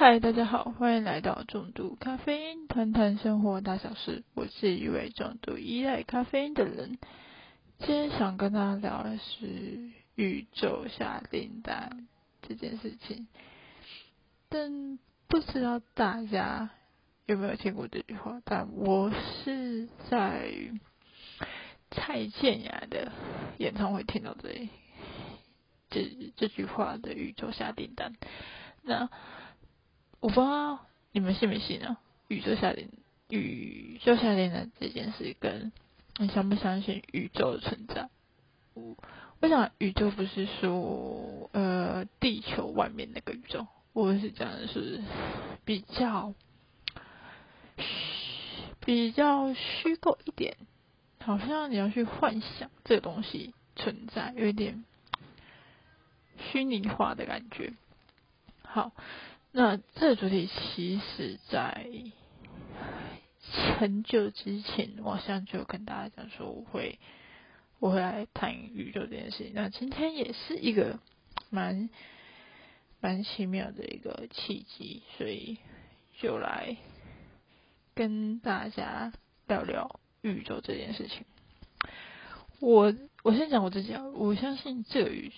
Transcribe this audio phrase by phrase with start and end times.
[0.00, 4.22] 嗨，大家好，欢迎来到重度咖啡因，谈谈生活大小事。
[4.34, 6.98] 我是一位重度依赖咖啡因的人。
[7.80, 12.06] 今天想跟大家聊的是宇宙下订单
[12.42, 13.26] 这件事情，
[14.48, 16.70] 但不知道大家
[17.26, 18.40] 有没有听过这句话？
[18.44, 20.48] 但我是在
[21.90, 23.10] 蔡健雅的
[23.56, 24.68] 演唱会听到这
[25.90, 28.14] 这这句话的宇宙下订单。
[28.82, 29.10] 那
[30.20, 31.98] 我不知道你们信不信啊？
[32.28, 32.90] 宇宙下订
[33.28, 35.72] 宇宙下订单这件事，跟
[36.16, 38.08] 你相不相信宇宙的存在？
[38.74, 38.96] 我
[39.40, 45.02] 我想宇宙不是说呃地球外面那个宇宙，我是讲的是
[45.64, 46.34] 比较
[47.76, 47.84] 虚
[48.80, 50.56] 比较虚构一点，
[51.20, 54.84] 好像你要去幻想这个东西存在，有一点
[56.38, 57.72] 虚拟化的感觉。
[58.62, 58.92] 好，
[59.58, 61.84] 那这个主题其实在
[63.76, 67.00] 很久之前，我好像就跟大家讲说，我会
[67.80, 69.50] 我会来谈宇宙这件事情。
[69.56, 71.00] 那今天也是一个
[71.50, 71.90] 蛮
[73.00, 75.58] 蛮奇妙的一个契机，所以
[76.20, 76.76] 就来
[77.96, 79.12] 跟大家
[79.48, 81.24] 聊聊宇宙这件事情。
[82.60, 85.32] 我我先讲我自己啊，我相信这个宇，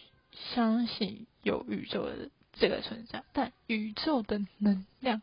[0.52, 2.28] 相信有宇宙的。
[2.60, 5.22] 这个存在，但宇宙的能量，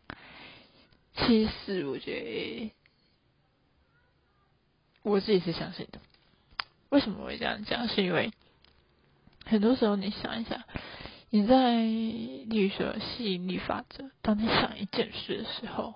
[1.15, 2.73] 其实我觉得
[5.03, 5.99] 我自己是相信的。
[6.89, 7.87] 为什么会这样讲？
[7.87, 8.31] 是因为
[9.45, 10.63] 很多时候你想一想，
[11.29, 15.93] 你在例如说吸引力法则，当你想一件事的时候，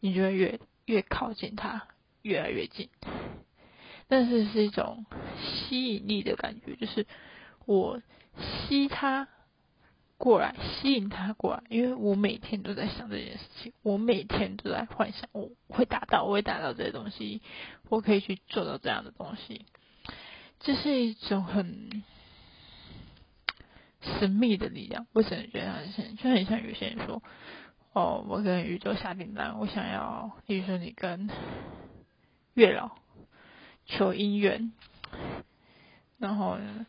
[0.00, 1.86] 你就会越越靠近它，
[2.22, 2.88] 越来越近。
[4.08, 5.06] 但是是一种
[5.38, 7.06] 吸引力的感觉，就是
[7.64, 8.02] 我
[8.68, 9.28] 吸它。
[10.20, 17.40] 过来吸引他过来，因为我每天都在想这件事情，我每天都在幻想我会达到，我会达到这些东西，
[17.88, 19.64] 我可以去做到这样的东西，
[20.58, 22.02] 这是一种很
[24.02, 25.06] 神秘的力量。
[25.14, 27.22] 我只能觉得很神，就很像有些人说，
[27.94, 31.30] 哦，我跟宇宙下订单，我想要，比如说你跟
[32.52, 32.90] 月老
[33.86, 34.70] 求姻缘，
[36.18, 36.84] 然后呢？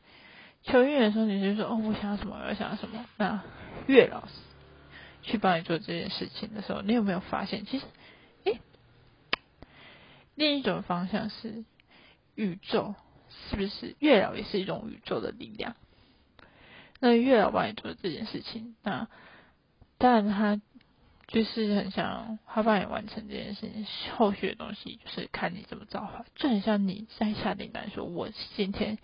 [0.64, 3.04] 求姻缘的时候，你就说哦，我想要什么，我想要什么。
[3.18, 3.42] 那
[3.88, 4.34] 月老师
[5.24, 7.86] 去帮你做这件事情的时候，你有没有发现，其实，
[8.44, 8.60] 诶，
[10.36, 11.66] 另一种方向是
[12.36, 12.94] 宇宙，
[13.50, 13.96] 是不是？
[13.98, 15.76] 月老也是一种宇宙的力量。
[17.00, 19.08] 那月老帮你做这件事情，那
[19.98, 20.62] 当然他
[21.28, 23.86] 就是很想他帮你完成这件事情，
[24.16, 29.00] 后续的东西就是看你怎么造化，就很像你在下订单说，我今天。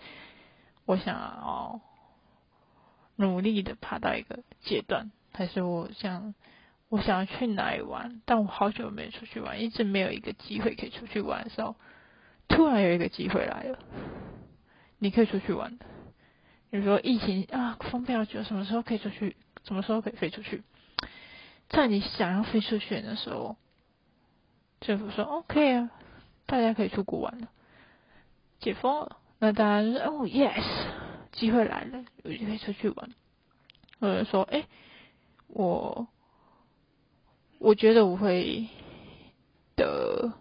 [0.88, 1.82] 我想要
[3.18, 6.34] 努力的爬到一个阶段，还是我想
[6.88, 8.22] 我想要去哪里玩？
[8.26, 11.76] 但我好久没出去玩，一直没有一个机会可以出去玩的时候，
[12.48, 13.80] 突然有一个机会来了，
[14.98, 15.86] 你可以出去玩的。
[16.70, 19.36] 比如说疫情啊，封闭好久，什么时候可以出去？
[19.66, 20.64] 什么时候可以飞出去？
[21.68, 23.58] 在你想要飞出去的时候，
[24.80, 25.92] 政府说 OK 啊，
[26.46, 27.50] 大家可以出国玩了，
[28.62, 29.18] 解封了。
[29.40, 30.64] 那大家就是哦，yes，
[31.32, 33.12] 机会来了，我就可以出去玩。
[34.00, 34.66] 或者说，哎，
[35.48, 36.08] 我
[37.60, 38.68] 我觉得我会
[39.76, 40.34] 得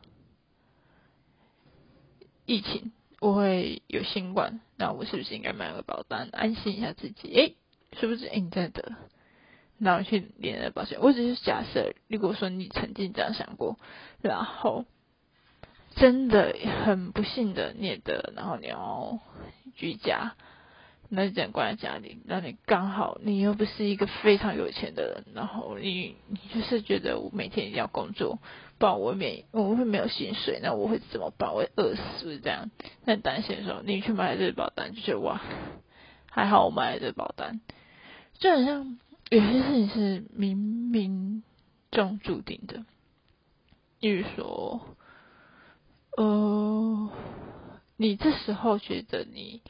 [2.46, 7.34] 疫情，我会有新冠，那我是不是应该买个保单，安心一下自己？
[7.38, 7.52] 哎，
[8.00, 8.26] 是不是？
[8.28, 8.92] 哎，你真的？
[9.76, 10.98] 那我去连了保险。
[11.02, 13.78] 我只是假设，如果说你曾经这样想过，
[14.22, 14.86] 然后。
[15.96, 19.18] 真的很不幸的，你的，然后你要
[19.74, 20.34] 居家，
[21.08, 22.20] 那只能关在家里。
[22.26, 28.38] 那你刚好你又不是一个非常有钱的人，然后你你就是觉得我每天一定要工作，
[28.76, 31.54] 不然我没我会没有薪水，那我会怎么办？
[31.54, 32.70] 我会饿死这样。
[33.06, 35.40] 那担心的时候，你去买这保单，就觉得哇，
[36.30, 37.62] 还好我买了这保单。
[38.38, 38.98] 就好像
[39.30, 40.56] 有些事情是冥
[40.92, 41.40] 冥
[41.90, 42.84] 中注定的，
[44.00, 44.82] 例如说。
[46.16, 47.10] 呃，
[47.98, 49.60] 你这时候觉得你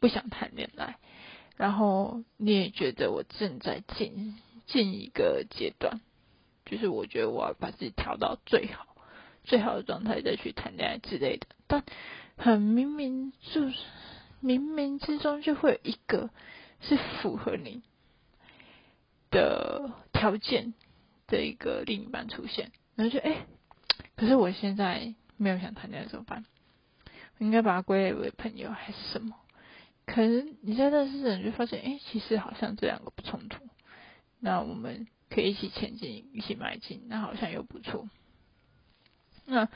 [0.00, 0.98] 不想谈恋爱，
[1.56, 6.00] 然后你也觉得我正在进进一个阶段，
[6.66, 8.96] 就是我觉得我要把自己调到最好
[9.44, 11.46] 最好的状态再去谈恋爱之类的。
[11.68, 11.84] 但
[12.36, 13.76] 很明明就是
[14.42, 16.30] 冥冥之中就会有一个
[16.80, 17.80] 是符合你
[19.30, 20.74] 的条件
[21.28, 23.46] 的一个另一半出现，然后就哎，
[24.16, 25.14] 可是我现在。
[25.42, 26.44] 没有想谈恋爱怎么办？
[27.38, 29.36] 我应该把它归类为朋友还是什么？
[30.06, 33.64] 可能你在认识人就发现，哎，其实好像这两个不冲突。
[34.40, 38.08] 那我们可以一起前进，一起迈进，那好像又不错。
[39.46, 39.68] 那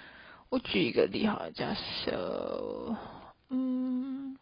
[0.49, 2.97] 我举一个例好了，假设，
[3.49, 4.37] 嗯，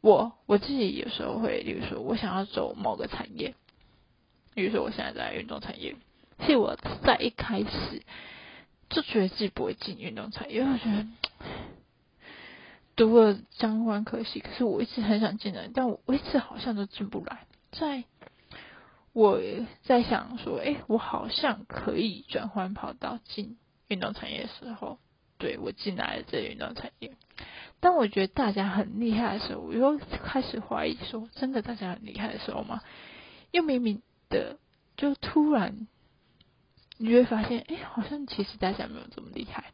[0.00, 3.54] 我我自己有时候会，比如说我想要走某个产业，
[4.54, 5.96] 比如说我现在在运动产业，
[6.38, 8.02] 其实我在一开始
[8.88, 11.06] 就觉得自己不会进运动产业，因为我觉得
[12.96, 17.46] 读了相关科系，可是我一直很想进来，但我我一直好像都进不来。
[17.70, 18.04] 在
[19.12, 19.40] 我
[19.82, 23.58] 在想说，哎，我好像可以转换跑道进
[23.88, 24.98] 运动产业的时候，
[25.38, 27.12] 对我进来了这运动产业。
[27.80, 32.80] 当我觉得大家很厉害的时候，我又开始怀疑说，真的大家很厉害的时候吗？
[33.52, 34.58] 又明明的，
[34.96, 35.86] 就突然
[36.98, 39.72] 你就会发现，哎，好像其实大家没有这么厉害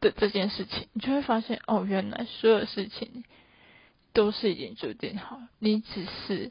[0.00, 3.24] 的这件事情，你就会发现，哦，原来所有事情。
[4.12, 6.50] 都是已经注定好，你只是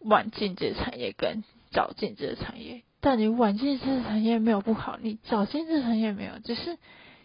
[0.00, 6.76] 晚进这个产业跟早进这个产业，但你晚进这个产业没有不好，你早进这个产业没有，只是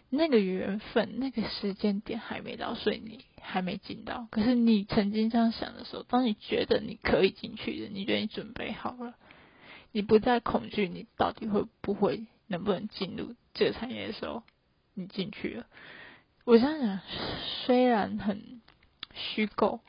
[0.08, 4.28] 那个缘分、那个时间点还没到，所以你还没进到。
[4.30, 9.14] 可是你曾经这样想的时候，当你觉得你可以进去的，你觉得你准备好了，
[9.92, 14.42] 你不再恐惧你到底会不会、能不能进入这个产业的时候，
[14.94, 15.66] 你进去了。
[16.44, 17.00] 我想想，
[17.66, 18.60] 虽然很。
[19.12, 19.80] 虚构，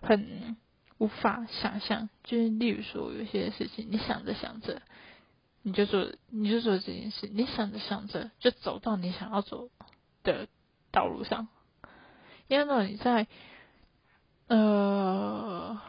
[0.00, 0.56] 很
[0.98, 2.08] 无法想象。
[2.22, 4.80] 就是例如说，有些事情，你想着想着，
[5.62, 7.26] 你就做，你就做这件事。
[7.26, 9.68] 你想着想着，就走到你想要走
[10.22, 10.46] 的
[10.92, 11.48] 道路上。
[12.46, 13.26] 因为呢，你在
[14.46, 15.80] 呃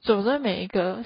[0.00, 1.04] 走在每一个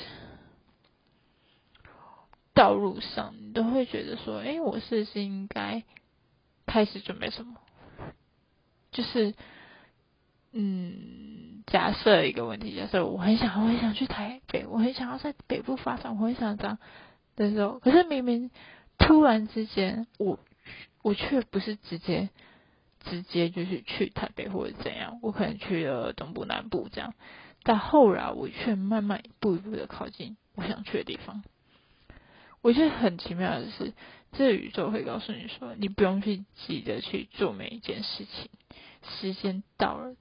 [2.54, 5.82] 道路上，你都会觉得说：“哎，我是不是应该
[6.66, 7.54] 开始准备什么？”
[8.92, 9.34] 就是。
[10.52, 16.76] 嗯，假设一个问题，假设我很想，我很想去台北，我很想要在北部发展，我很想这样
[17.36, 18.50] 的时候，可是明明
[18.98, 20.40] 突然之间，我
[21.02, 22.30] 我却不是直接
[23.04, 27.14] 直接就是去台北或者怎样，我可能去了东部、南部这样，
[27.62, 31.44] 但后来我却慢慢一步一步的靠近我想去的地方。
[32.62, 33.92] 我觉得很奇妙的是，
[34.32, 38.50] 这个宇宙会告诉你说，你不用去急着去做每一件事情，
[39.20, 40.16] 时间到了。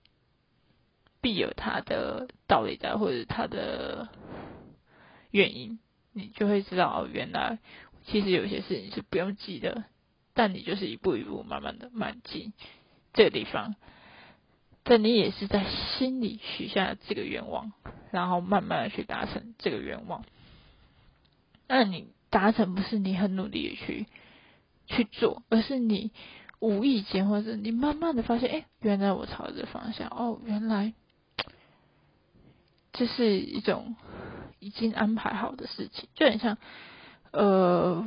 [1.22, 4.08] 必有它的道理在，或者它的
[5.32, 5.78] 原因，
[6.14, 7.60] 你就会知道哦，原来
[8.06, 9.84] 其实有些事情是不用急的，
[10.34, 12.54] 但你就是一步一步慢慢的迈进
[13.12, 13.76] 这个地方，
[14.84, 15.66] 但你也是在
[15.98, 17.74] 心里许下这个愿望，
[18.12, 20.24] 然后慢慢的去达成这个愿望。
[21.68, 24.08] 那你达成不是你很努力的去
[24.88, 26.12] 去做，而是你
[26.60, 30.94] 无意间或者你慢慢的发现，哎，原来我朝着方向，哦，原来。
[32.92, 33.96] 这是一种
[34.60, 36.58] 已经安排好的事情，就很像，
[37.32, 38.04] 呃，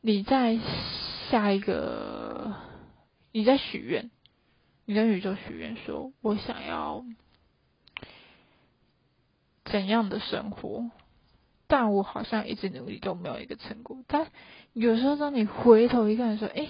[0.00, 0.60] 你在
[1.28, 2.54] 下一个，
[3.32, 4.10] 你在许愿，
[4.84, 7.04] 你跟宇宙许愿说，我想要
[9.64, 10.90] 怎样的生活，
[11.72, 14.04] 但我好像一直努力都没有一个成果。
[14.06, 14.30] 但
[14.74, 16.68] 有时候当你回头一看，说，哎，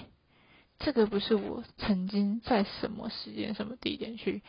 [0.78, 4.43] 这个不是我曾经在什么时间、什么地点去。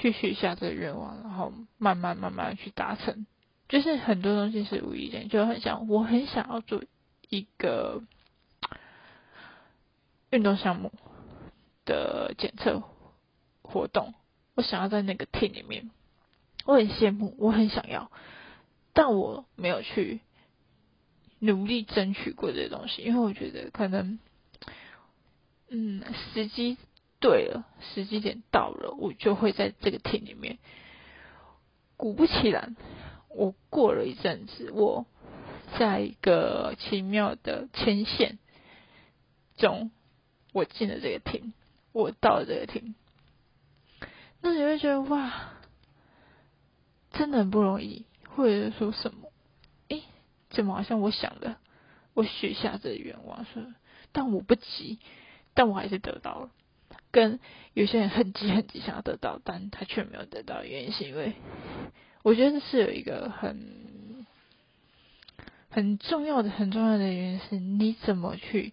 [0.00, 3.26] 去许下这个愿望，然后慢慢慢慢去达成，
[3.68, 6.84] 就是很多东西是无意间，就很想我很想要做
[7.28, 8.00] 一个
[10.30, 10.92] 运动项目
[11.84, 12.84] 的检测
[13.62, 14.14] 活动，
[14.54, 15.90] 我想要在那个 team 里面，
[16.64, 18.08] 我很羡慕，我很想要，
[18.98, 20.18] 但我没有去
[21.38, 24.18] 努力争取过这些东西，因为我觉得可能，
[25.68, 26.02] 嗯，
[26.34, 26.76] 时机。
[27.20, 30.58] 对了，时机点到了，我就会在这个厅里面。
[31.96, 32.76] 果不其然，
[33.28, 35.04] 我过了一阵子，我
[35.80, 38.38] 在一个奇妙的牵线
[39.56, 39.90] 中，
[40.52, 41.52] 我进了这个厅，
[41.90, 42.94] 我到了这个厅。
[44.40, 45.54] 那你会觉得哇，
[47.10, 48.06] 真的很不容易，
[48.38, 49.32] 或者说什么？
[49.88, 50.04] 诶，
[50.48, 51.56] 怎么好像我想的，
[52.14, 53.74] 我许下这愿望是，
[54.12, 55.00] 但我不急，
[55.54, 56.50] 但我还是得到了。
[57.10, 57.40] 跟
[57.74, 61.32] 有些人很急很急想要得到，但他却没有得到，原因是因为
[62.22, 64.24] 我觉得是有一个很
[65.68, 68.72] 很重要的、很重要的原因是，你怎么去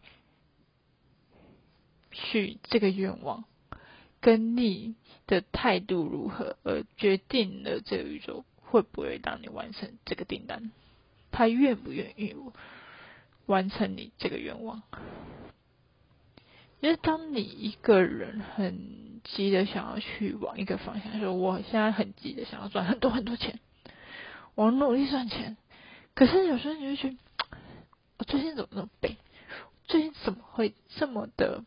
[2.11, 3.45] 去这个愿望，
[4.21, 4.93] 跟你
[5.25, 10.71] 的态度如何，而决定了这个宇宙会不会让你完成这个订单，
[11.31, 12.35] 他愿不愿意
[13.45, 14.83] 完成你这个愿望。
[16.81, 23.59] 因为当你一个人很急的想要去往一个方向，说我现在很急的想要赚很多很多钱，
[24.53, 25.57] 我努力赚钱，
[26.13, 27.17] 可是有时候你会觉得，
[28.19, 29.17] 我最近怎么那么背？
[29.87, 31.63] 最近怎么会这么的，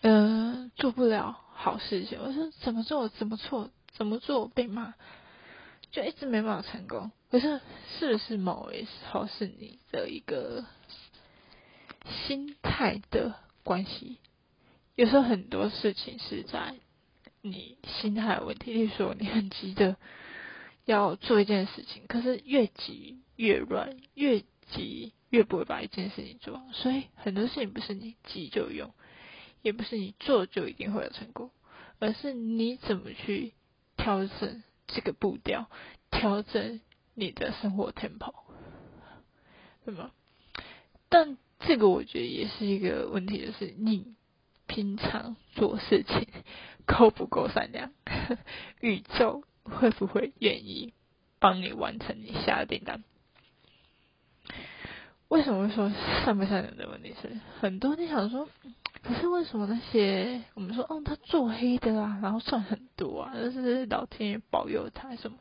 [0.00, 2.18] 呃，做不了好事情？
[2.20, 4.94] 我说怎么做怎么错，怎么做被骂，
[5.90, 7.10] 就一直没办法成功。
[7.30, 7.60] 可是
[7.98, 10.64] 是不是某一时候是你的一个？
[12.26, 14.16] 心态的关系，
[14.94, 16.76] 有时候很多事情是在
[17.42, 18.72] 你心态的问题。
[18.72, 19.96] 例如说，你很急的
[20.86, 24.40] 要做一件事情，可是越急越乱，越
[24.72, 26.64] 急越不会把一件事情做好。
[26.72, 28.94] 所以很多事情不是你急就用，
[29.60, 31.50] 也不是你做就一定会有成功，
[31.98, 33.52] 而是你怎么去
[34.02, 35.68] 调整这个步调，
[36.10, 36.80] 调整
[37.14, 38.32] 你的生活 tempo，
[39.84, 40.10] 对吗？
[41.08, 44.14] 但这个我觉得也是一个问题，就是你
[44.66, 46.26] 平常做事情
[46.86, 47.92] 够不够善良？
[48.80, 50.94] 宇宙会不会愿意
[51.38, 53.04] 帮你完成你下的订单？
[55.28, 55.92] 为什么说
[56.24, 57.14] 善不善良的问题？
[57.20, 58.48] 是很多你想说，
[59.02, 65.38] 可是为什么那些我们说，哦，他做黑的啊，然后赚很多啊，那是老天爷保佑他什么？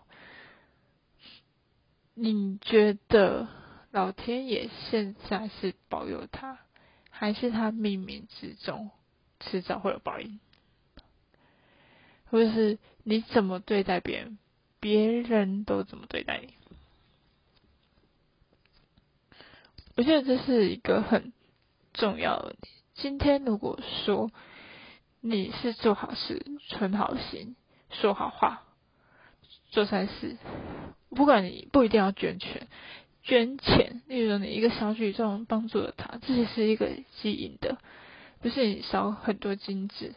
[2.14, 3.48] 你觉得？
[3.92, 6.60] 老天爷现在是保佑他，
[7.10, 8.92] 还是他冥冥之中
[9.40, 10.40] 迟早会有报应？
[12.30, 14.38] 或者是你怎么对待别人，
[14.80, 16.54] 别人都怎么对待你？
[19.96, 21.34] 我觉得这是一个很
[21.92, 22.56] 重要的。
[23.02, 24.30] 今天如果说
[25.22, 27.56] 你是做好事、存好心、
[27.90, 28.64] 说好话、
[29.72, 30.38] 做善事，
[31.10, 32.68] 不管你不一定要捐钱。
[33.22, 36.90] 捐钱，例如你一个小举动帮助了他，这也是一个
[37.22, 37.78] 基因的，
[38.42, 40.16] 不是你烧很多金子，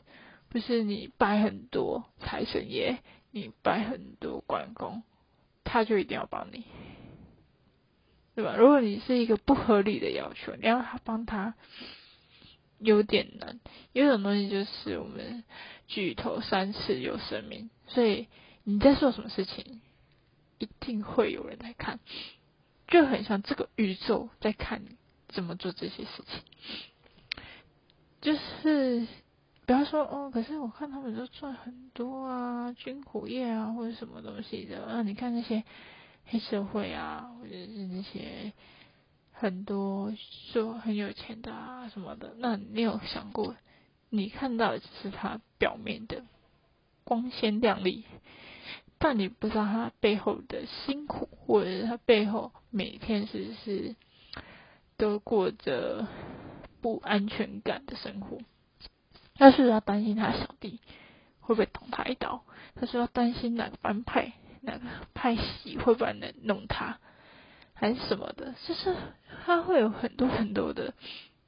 [0.48, 2.98] 不是你拜很多财神爷，
[3.30, 5.02] 你拜很多关公，
[5.64, 6.64] 他就一定要帮你，
[8.34, 8.54] 对吧？
[8.56, 11.54] 如果你是一个不合理的要求，你要他帮他，
[12.82, 13.60] 有点难。
[13.92, 15.44] 有种东西就是我们
[15.86, 18.28] 举头三尺有神明，所以
[18.64, 19.80] 你在做什么事情，
[20.58, 22.00] 一定会有人在看。
[22.88, 24.96] 就很像这个宇宙在看你
[25.28, 26.42] 怎么做这些事情，
[28.20, 29.06] 就是
[29.64, 35.64] 不要说哦，可是我看他们都赚很多啊，军火业啊或者什么东西的啊，你看那些
[36.26, 38.52] 黑社会啊，或者是那些
[39.42, 40.14] 很多
[40.52, 43.56] 说很有钱的啊什么的，那你有想过，
[44.08, 46.22] 你看到的只是他表面的
[47.02, 48.04] 光鲜亮丽。
[49.00, 53.96] 但你不知道他背后的辛苦，或者是他背后每天是不是
[54.96, 56.06] 都过着
[56.80, 58.38] 不安全感的生活？
[59.34, 60.78] 他是要担心他小弟
[61.40, 62.44] 会不会捅他一刀？
[62.76, 64.84] 他是要担心哪个反派、哪个
[65.14, 67.00] 派系会不会能弄他，
[67.82, 68.54] 还是什么的？
[68.66, 68.96] 就是
[69.44, 70.94] 他会有很多很多的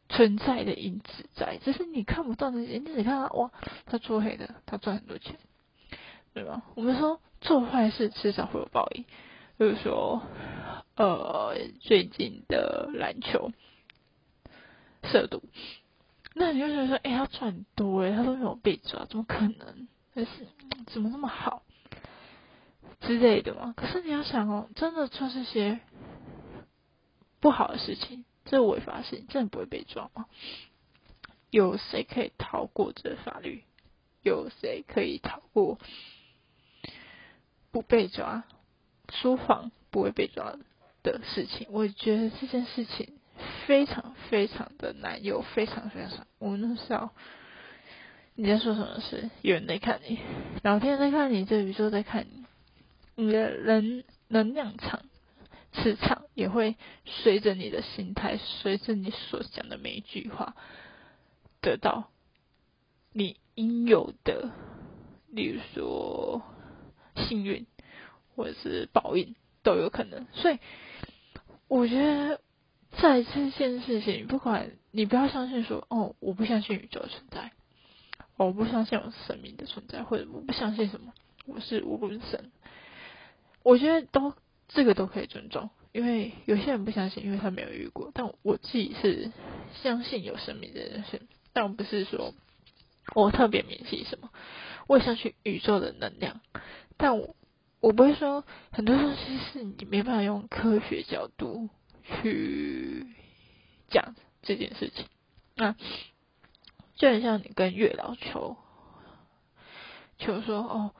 [0.09, 2.79] 存在的因子在，只是你看不到那些。
[2.79, 3.53] 你只看到哇，
[3.87, 5.39] 他做黑的，他赚很多钱。
[6.33, 6.63] 对吧？
[6.75, 9.05] 我们说做坏事迟早会有报应，
[9.57, 10.21] 比如说，
[10.97, 13.53] 呃，最近的篮球
[15.05, 15.41] 涉毒，
[16.35, 19.87] 那你就觉得说，哎，他赚很多，哎，他都没有被抓，怎么可能？
[20.13, 20.29] 可是
[20.89, 21.63] 怎么那么好
[23.01, 23.73] 之类的嘛？
[23.77, 25.79] 可是你要想哦，真的做这些
[27.45, 30.25] 不好的事情，这违法的事情，真的不会被抓吗？
[31.51, 33.65] 有谁可以逃过这法律？
[34.23, 35.79] 有谁可以逃过？
[37.71, 38.45] 不被抓，
[39.13, 40.57] 书房不会被抓
[41.03, 43.13] 的事情，我觉得这件事情
[43.67, 47.11] 非常非常的难，有非常非常，我们那时候
[48.37, 49.29] 你在说什么事？
[49.43, 50.19] 有人在看你，
[50.63, 52.47] 老天在看你，这宇宙在看你，
[53.27, 55.03] 你的人能量场、
[55.75, 60.57] 磁场也会随着你的心态，随着你所讲的每一句话，
[61.61, 62.11] 得到
[63.13, 64.51] 你应有的，
[65.31, 66.43] 例如说。
[67.29, 67.65] 幸运
[68.35, 70.59] 或者是报应都有可能，所以
[71.69, 72.41] 我觉得
[73.01, 77.53] 在这件事情，不管你不要相信说哦，我不相信宇宙存在，
[78.37, 81.13] 我不相信有神明的存在，或者我不相信什么，
[81.47, 82.51] 我是无论神，
[83.63, 84.35] 我觉得都
[84.69, 89.31] 这个都可以尊重，因为有些人不相信，因为他没有遇过，但我自己是
[89.83, 91.05] 相信有神明的人，
[91.53, 92.35] 但我不是说
[93.15, 94.31] 我特别迷信什么，
[94.87, 96.41] 我也相信宇宙的能量。
[96.97, 97.37] 但我
[97.81, 101.69] 我不会说很多东西是你没办法用科学角度
[102.03, 103.07] 去
[103.89, 105.07] 讲，这件事情。
[105.57, 105.77] 那
[106.97, 108.57] 就很像你跟月老求
[110.19, 110.95] 求说哦，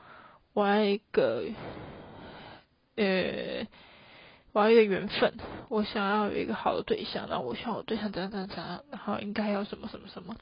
[0.53, 1.45] 我爱一个
[2.95, 3.67] 呃，
[4.53, 5.33] 我要一个缘分，
[5.69, 10.35] 我想要有一个好的对象，然后我希望我对象怎样怎样怎样，然后应该要什么什么什么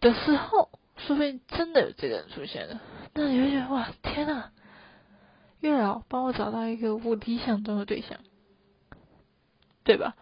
[0.00, 2.80] 的时候，说不定真的有这个人出现了，
[3.14, 4.50] 那你会觉得哇，天呐！
[5.60, 8.20] 月老帮我找到一个我理想中的对象，
[9.82, 10.14] 对吧？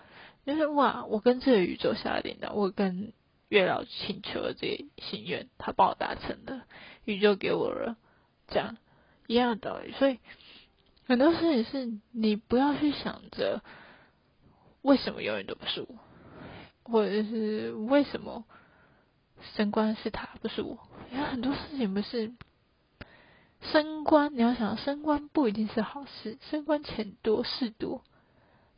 [0.47, 3.13] 就是哇，我跟这个宇宙下订单，我跟
[3.49, 6.63] 月老请求了这个心愿，他帮我达成的，
[7.05, 7.97] 宇宙给我了，
[8.49, 8.79] 这样
[9.27, 9.93] 一样的道理。
[9.93, 10.21] 所以
[11.07, 13.63] 很多事情是你不要去想着
[14.83, 15.89] 为什么永远都不是我，
[16.85, 18.45] 或者是为什么
[19.55, 20.79] 升官是他不是我，
[21.13, 22.33] 因为很多事情不是。
[23.73, 28.05] 升官，你要想升官不一定是好事，升官钱多事多，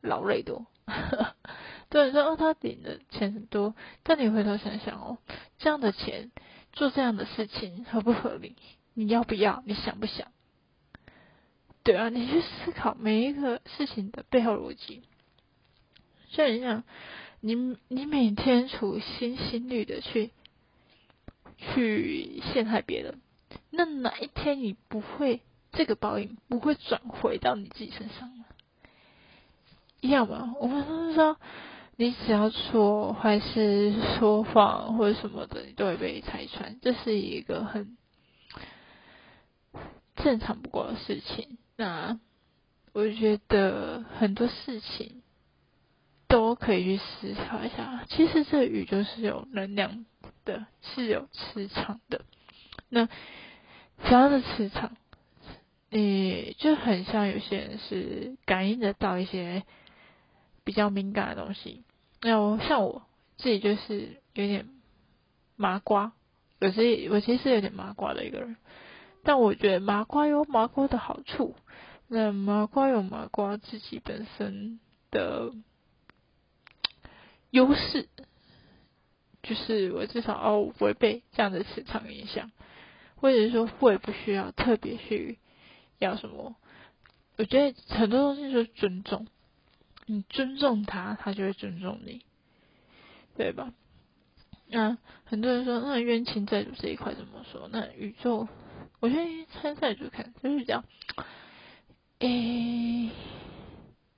[0.01, 0.67] 劳累多。
[1.91, 5.19] 对，说哦，他领的钱很多，但你回头想想哦，
[5.59, 6.31] 这样的钱
[6.73, 8.57] 做这样的事情合不合理？
[8.95, 9.63] 你要不要？
[9.67, 10.29] 你想不想？
[11.89, 15.01] 对啊，你去思考每一个事情的背后逻辑。
[16.29, 16.85] 像你想，
[17.41, 20.31] 你你每天处心积虑的去
[21.57, 23.23] 去陷害别人。
[23.71, 25.41] 那哪一天你不会
[25.73, 28.45] 这个报应不会转回到你自己身上吗？
[30.03, 30.53] 一样吗？
[30.61, 31.39] 我们都是说，
[31.97, 37.97] 你只要说坏事、说谎或者什么的，你都会被拆穿，这是一个很
[40.17, 41.57] 正常不过的事情。
[41.81, 42.19] 那
[42.93, 45.23] 我觉得很多事情
[46.27, 48.05] 都可以去思考一下。
[48.09, 50.05] 其实这宇宙是有能量
[50.45, 52.25] 的，是有磁场的。
[52.89, 53.09] 那
[54.03, 54.97] 这样的磁场，
[55.89, 59.63] 你就很像有些人是感应得到一些
[60.65, 61.85] 比较敏感的东西。
[62.21, 63.03] 那我像我
[63.37, 64.69] 自己就是有点
[65.55, 66.13] 麻瓜，
[66.59, 68.57] 有时我其实有点麻瓜的一个人。
[69.29, 71.55] 但我觉得麻瓜有麻瓜的好处，
[72.07, 75.53] 那麻瓜有麻瓜自己本身的
[77.51, 78.09] 优势，
[79.43, 82.51] 就是我至少哦不会被这样的磁场影响。
[83.17, 85.39] 或者说，我也不需要特别去
[85.99, 86.57] 要什么。
[87.37, 89.27] 我觉得很多东西就是尊重，
[90.07, 92.25] 你尊重他，他就会尊重你，
[93.37, 93.75] 对吧？
[94.69, 97.69] 那很多人说，那冤亲债主这一块怎么说？
[97.71, 98.49] 那宇宙，
[99.01, 100.85] 我觉得参赛主看就是这样，
[102.19, 103.11] 诶，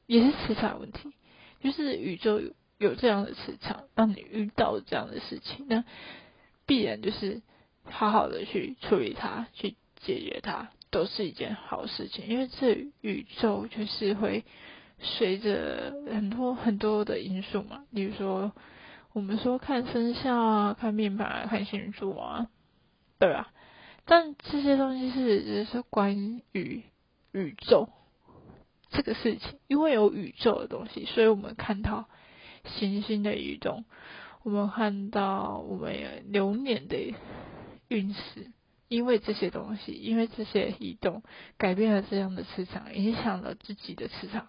[0.07, 1.13] 也是磁场问题，
[1.61, 2.41] 就是宇宙
[2.79, 5.85] 有这样的磁场，让你遇到这样的事情，那
[6.67, 7.43] 必然就是。
[7.85, 12.27] 好好的去处理它，去解决它，都是一件好事情。
[12.29, 14.45] 因为这宇宙就是会
[15.01, 18.53] 随着很多很多的因素嘛，比如说
[19.13, 22.49] 我们说看生肖啊，看命盘啊，看星座啊，
[23.19, 23.51] 对吧？
[24.05, 26.83] 但这些东西是只是关于
[27.33, 27.89] 宇宙
[28.91, 32.09] 这个事情，因为有宇宙的东西，所以我们看到
[32.65, 33.85] 行星的移动，
[34.43, 37.15] 我们看到我们流年的。
[37.93, 38.53] 运势，
[38.87, 41.25] 因为这些东西，因为这些移动，
[41.59, 44.47] 改变了这样的磁场，影响了自己的磁场，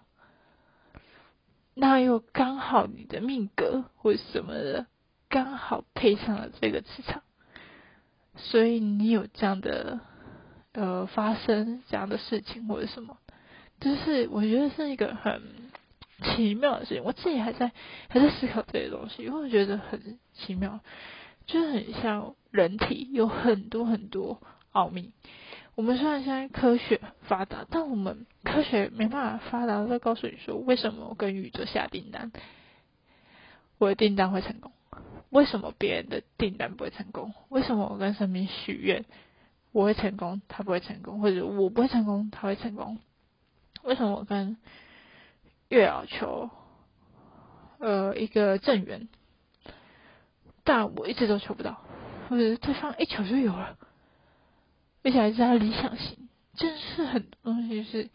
[1.74, 4.86] 那又刚好你的命格或什么的，
[5.28, 7.24] 刚好配上了这个磁场，
[8.36, 10.00] 所以你有这样的
[10.72, 13.18] 呃发生这样的事情或者什么，
[13.80, 15.42] 就是我觉得是一个很
[16.22, 17.72] 奇妙的事情，我自己还在
[18.08, 20.80] 还在思考这些东西，因为我觉得很奇妙。
[21.44, 24.40] 就是很像人体有很多很多
[24.70, 25.12] 奥秘。
[25.74, 32.30] 我们虽然现在科学发达，但我们科学没办法发达，在告诉你说为什么我跟宇宙下订单，
[33.78, 34.70] 我的订单会成功？
[35.32, 37.32] 为什么别人的订单不会成功？
[37.48, 39.06] 为什么我跟神明许愿
[39.72, 42.98] 我会成功，他不会成功，或者我不会成功，他会成功？
[43.82, 44.58] 为什么我跟
[45.70, 46.50] 月老求
[47.78, 49.08] 呃一个正缘？
[50.64, 51.80] 但我一直都求不到，
[52.28, 53.78] 或者对方一求就有了，
[55.02, 58.10] 而且还是他理想型，真是很多东西是，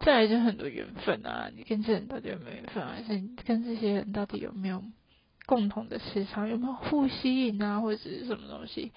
[0.00, 4.82] 再来就很多缘分啊，你跟这人到底有没有缘分，还是你跟这些人到底有没有
[5.50, 8.92] 共同的磁场，有没有互吸引啊，或者是什么东西？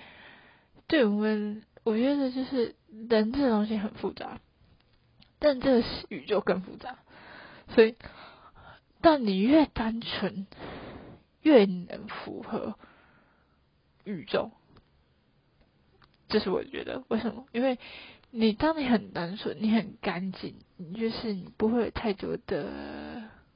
[0.85, 2.75] 对我们，我觉得就是
[3.09, 4.39] 人这东西很复杂，
[5.39, 6.99] 但这个是宇宙更复杂，
[7.69, 7.95] 所以，
[9.01, 10.45] 但你越单纯。
[11.41, 12.79] 越能符合
[14.05, 14.51] 宇宙，
[16.29, 17.45] 这是我觉得为什么？
[17.51, 17.77] 因为
[18.31, 23.12] 你当你很单纯，你很干净，你就是你不会有太多的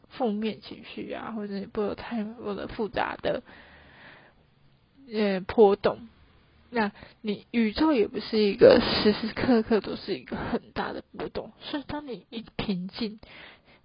[0.10, 3.44] 负面情绪啊，或者你不有太多的复杂的
[5.12, 6.08] 呃波动。
[6.70, 6.92] 那
[7.22, 13.20] 你宇宙也不是一个时时刻刻都是一个很大的波动，所以当你一平静，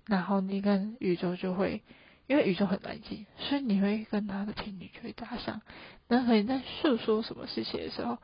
[0.07, 1.81] 然后你跟宇宙就会，
[2.27, 5.63] 因为宇宙很安静，所以你会跟他的频率就会搭上。
[6.09, 8.19] 那可能在诉说什么事情的时候，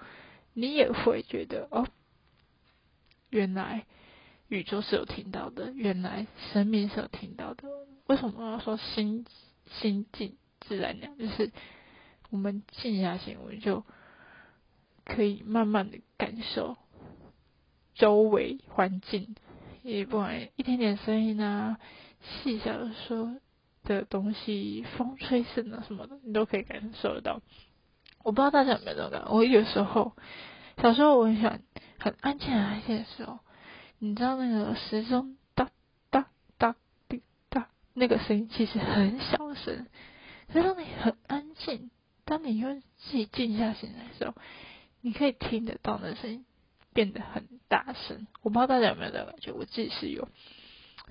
[0.55, 1.87] 你也会觉得哦，
[3.31, 3.87] 原来
[4.49, 7.69] 宇宙是有听到的，原来生命是有听到的。
[8.07, 9.25] 为什么要说心
[9.67, 11.17] 心静自然凉？
[11.17, 11.53] 就是
[12.31, 13.85] 我们静下心，我们就。
[15.11, 16.77] 可以慢慢的感受
[17.95, 19.37] 周围环境，
[19.83, 21.79] 也不管一点点声音啊，
[22.21, 23.35] 细小的说
[23.85, 27.41] 的东西，风吹声啊什么的，你都可以感受得到。
[28.23, 29.31] 我不知道大家有没有这种感觉？
[29.33, 30.13] 我有时候
[30.77, 31.63] 小时候我很喜欢
[31.99, 33.39] 很安静安静的时候，
[33.99, 35.71] 你知道那个时钟哒
[36.11, 36.77] 哒哒
[37.09, 39.87] 滴哒那个声音其实很小声，
[40.53, 41.91] 可是当你很安静，
[42.25, 42.83] 当你又自
[43.13, 44.35] 己静下心来的时候。
[45.01, 46.45] 你可以听得到那声音
[46.93, 50.29] 变得很大声，我不知道大家有没有这个感觉，我自己是有，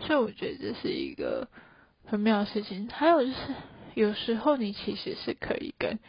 [0.01, 1.47] 所以我觉得这是一个
[2.03, 2.89] 很妙的事情。
[2.89, 3.37] 还有就是，
[3.95, 5.99] 有时候你其实是可以跟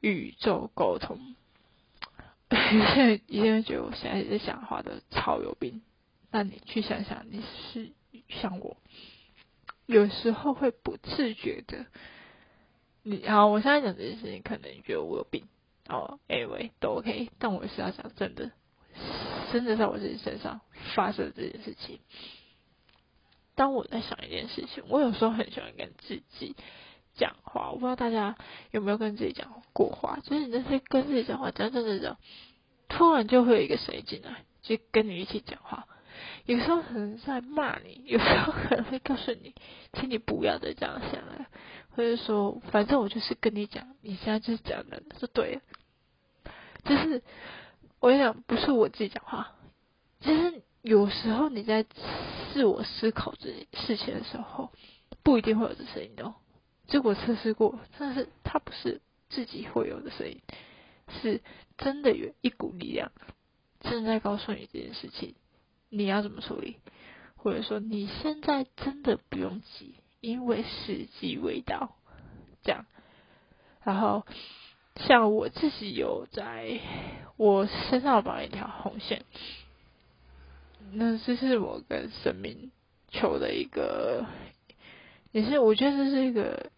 [0.00, 1.36] 宇宙沟通。
[2.52, 5.82] 有些人一定会觉得我现在在讲话的超有病，
[6.30, 7.92] 那你去想想，你是
[8.28, 8.76] 像我，
[9.86, 11.86] 有时候会不自觉的，
[13.02, 15.46] 你好，我现在讲这件事情，可能你觉得我有病。
[15.88, 18.52] 哦，anyway 都 OK，但我是要讲真的，
[19.52, 20.60] 真的在我自己身上
[20.94, 21.98] 发生这件事情。
[23.56, 26.54] 当我在想一件事情，我有时候很喜欢跟自己
[27.14, 27.70] 讲话。
[27.70, 28.36] 我不知道大家
[28.70, 32.16] 有没有跟自己讲过话，就是你那些跟自己讲话，讲讲讲讲，
[32.88, 35.86] 突然就会有一个声音进来，就跟你一起讲话。
[36.44, 39.54] 有时候可能在骂你，有时候可能会告诉你，
[39.92, 41.46] 请你不要再这样想了。
[41.94, 46.52] 或者说，反正我就是跟你讲，你现在就是这样的，是对的。
[46.84, 47.22] 就是
[48.00, 49.52] 我跟你讲，不是我自己讲话。
[50.20, 51.84] 其实有时候你在
[52.52, 54.70] 自我思考这件事情的时候，
[55.22, 56.32] 不一定会有这声音的。
[56.92, 59.00] 结果测试过，但是它不是
[59.30, 60.42] 自己会有的声音，
[61.22, 61.40] 是
[61.78, 63.10] 真的有一股力量
[63.80, 65.34] 正在告诉你这件事情，
[65.88, 66.76] 你要怎么处理，
[67.34, 69.94] 或者说你现在真的不用急。
[70.20, 71.96] 因为时机未到，
[72.62, 72.84] 这样，
[73.82, 74.24] 然后
[74.94, 76.78] 像我自己有在
[77.36, 79.24] 我身上绑一条红线，
[80.92, 82.70] 那这是我跟神明
[83.08, 84.26] 求的一个，
[85.32, 86.70] 也是我觉得这是一个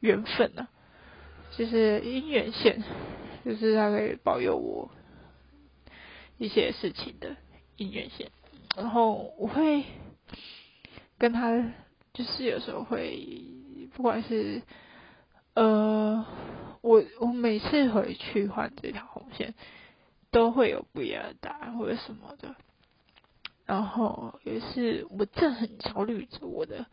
[0.00, 0.68] 缘分呢，
[1.56, 2.82] 就是姻缘线，
[3.44, 4.90] 就是它可以保佑我
[6.38, 7.36] 一些事情的
[7.76, 8.30] 姻缘线，
[8.76, 9.84] 然后我会
[11.18, 11.72] 跟他。
[12.12, 13.24] 就是有时候会，
[13.94, 14.62] 不管是
[15.54, 16.26] 呃，
[16.80, 19.54] 我我每次回去换这条红线，
[20.32, 22.56] 都会有不一样的答案或者什么的。
[23.64, 26.86] 然后也是我正很焦虑着我的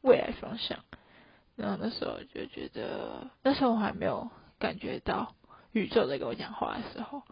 [0.00, 0.80] 未来方向。
[1.56, 5.34] 然后那时候就觉得，那时候我还没有感觉到
[5.72, 7.22] 宇宙在跟我讲话的时候，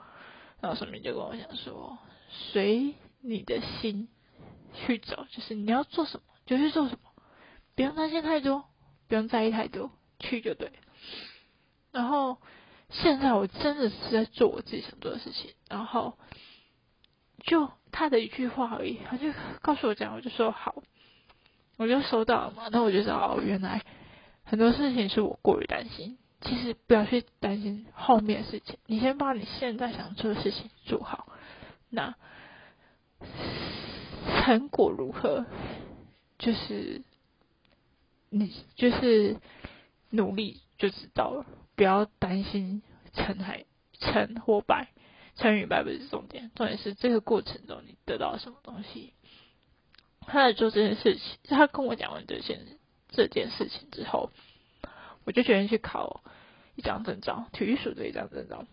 [0.61, 4.09] 然后上面就跟我讲说，随你的心
[4.75, 7.11] 去走，就是你要做什么就去做什么。
[7.75, 8.65] 不用担心太多，
[9.09, 10.73] 不用在意太多，去就对。
[11.91, 12.39] 然后
[12.91, 16.19] 现在我真的是在做我自己想做的事情，然后
[17.45, 19.33] 就他的一句话而已，他就
[19.63, 20.83] 告诉我讲，我就说好，
[21.77, 22.69] 我就收到了嘛。
[22.71, 23.83] 那我就知道，原来
[24.45, 26.19] 很多事情是我过于担心。
[26.41, 31.29] 其实不要去担心后面的事情，你先把你现在想做的事情做好。
[31.89, 32.15] 那
[34.45, 35.47] 成果如何，
[36.39, 37.03] 就是。
[38.35, 39.37] 你就是
[40.09, 41.45] 努力就知道了，
[41.77, 43.67] 不要担心成还
[43.99, 44.89] 成或败，
[45.37, 49.13] 成与败不是重点，重点是这个过程中你得到什么东西。
[50.21, 52.65] 他在做这件事情，他跟我讲完这件
[53.13, 54.31] 这件事情之后，
[55.25, 56.23] 我就决定去考
[56.75, 58.65] 一张证照，体育署的一张证照。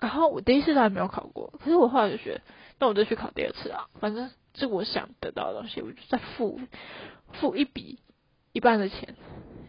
[0.00, 2.40] 然后我第一次都还没有考过，可是我后来就觉得，
[2.78, 6.60] 那我就去考第二次啊，反正这我想得到的东西，我就再付
[7.32, 7.98] 付一笔。
[8.56, 9.16] 一半的钱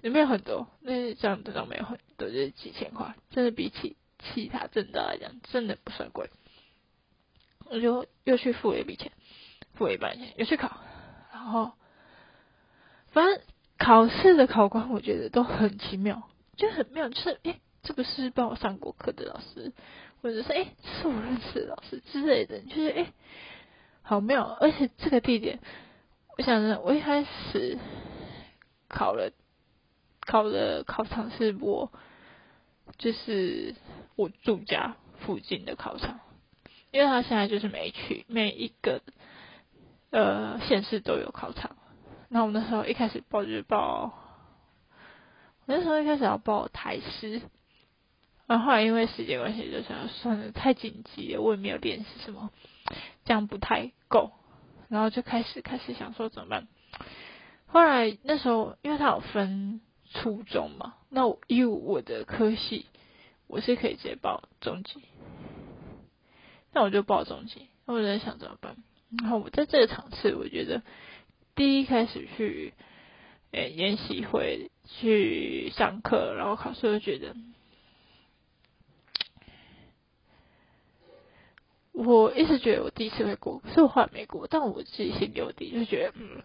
[0.04, 6.30] 也没有很多，那这样证照没有很多，就是几千块，真的比起其他证照来讲，真的不算贵。
[7.66, 9.12] 我就又去付了一笔钱，
[9.74, 10.82] 付了一半钱，又去考，
[11.34, 11.72] 然后
[13.08, 13.42] 反正
[13.78, 16.24] 考试的考官我觉得都很奇妙，
[16.56, 19.74] 就很妙，就是诶，这个是帮我上过课的老师，
[20.22, 23.08] 或者是诶，是我认识的老师之类的，就是诶，
[24.02, 25.60] 好妙，而且这个地点。
[26.38, 27.78] 我想着，我一开始
[28.90, 29.32] 考了
[30.22, 31.92] 考的考场是我
[32.98, 33.76] 就是
[34.16, 36.20] 我住家附近的考场，
[36.92, 39.02] 因为他现在就是每去每一个
[40.12, 41.78] 呃县市都有考场。
[42.30, 44.14] 那我那时候一开始报就是报，
[45.66, 47.42] 那时候一开始要报台师，
[48.48, 52.50] 然后后来因为时间关系就想算了，太紧急了，我也没有练习什么，
[53.24, 54.32] 这样不太够。
[54.88, 56.68] 然后就开始开始想说怎么办。
[57.66, 62.86] 后来那时候，因为他有分初中嘛，那我因为我的科系，
[63.48, 65.02] 我是可以直接报中级，
[66.72, 67.68] 那我就报中级。
[67.86, 68.78] 我在想怎么办。
[69.22, 70.84] 然后我在这个场次，我觉得
[71.56, 72.74] 第一开始去
[73.52, 77.36] 诶研习会去上课，然后考试，就觉得。
[81.94, 86.44] 我一直觉得我第一次会过，可是我后来没过，但我自己心里有底，就觉得嗯，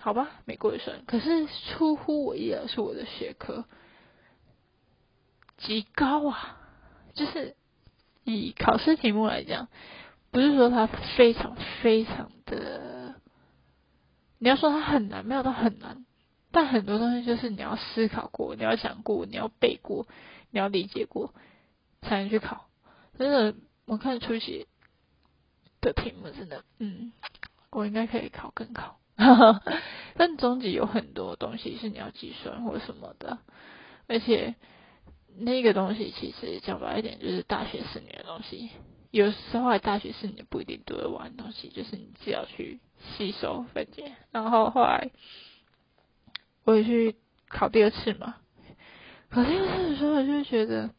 [0.00, 1.04] 好吧，没过就算。
[1.04, 3.64] 可是出乎我意料是我的学科
[5.56, 6.60] 极高啊，
[7.14, 7.56] 就是
[8.22, 9.66] 以考试题目来讲，
[10.30, 10.86] 不是说它
[11.16, 12.95] 非常非常的，
[14.38, 16.04] 你要说它很难，没有它很难，
[16.50, 20.06] 但很多东西就是你要思考过，你要想过，你要背过，
[20.50, 21.32] 你要理解过，
[22.02, 22.68] 才能去考。
[23.18, 23.54] 真的，
[23.86, 24.66] 我看初级
[25.80, 27.12] 的题目真的，嗯，
[27.70, 28.98] 我应该可以考更考。
[30.18, 33.38] 但中级有很多东西是你要计算或什么的，
[34.06, 34.54] 而且
[35.38, 38.68] 那个东西其实讲白一点就是大学四年的东西，
[39.10, 42.80] 有时候大学四年不一定读得完的东西，就是你只要去
[43.16, 44.12] 吸收分解。
[44.30, 45.10] 然后后来
[46.64, 47.16] 我也去
[47.48, 48.36] 考第二次嘛，
[49.30, 50.90] 考第二次的时候我就觉得。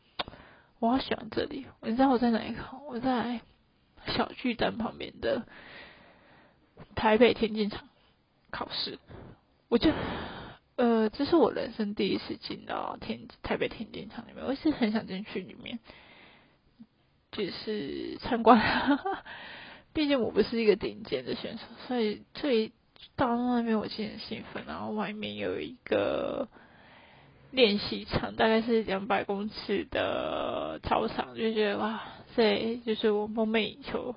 [0.79, 2.79] 我好喜欢这里，你知道我在哪里考？
[2.87, 3.41] 我在
[4.05, 5.47] 小巨蛋旁边的
[6.93, 7.89] 台北田径场
[8.51, 8.99] 考试。
[9.69, 9.91] 我就
[10.75, 15.79] 呃，这是我人生第一次进到田台北田径场里面，我是很想进去里面，
[17.31, 18.61] 就是参观。
[19.97, 22.71] 毕竟我不是一个顶尖的选手，所以所以
[23.15, 24.63] 到那边我其实很兴奋。
[24.67, 26.47] 然后外面有一个。
[27.49, 32.03] 练习场大概是两百公尺的操场，就觉得哇
[32.36, 34.15] 塞，就是我梦寐以求、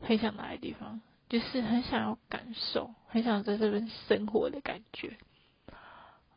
[0.00, 5.16] 很想来的地方，就是很想要感受，很想在这边生活的感觉。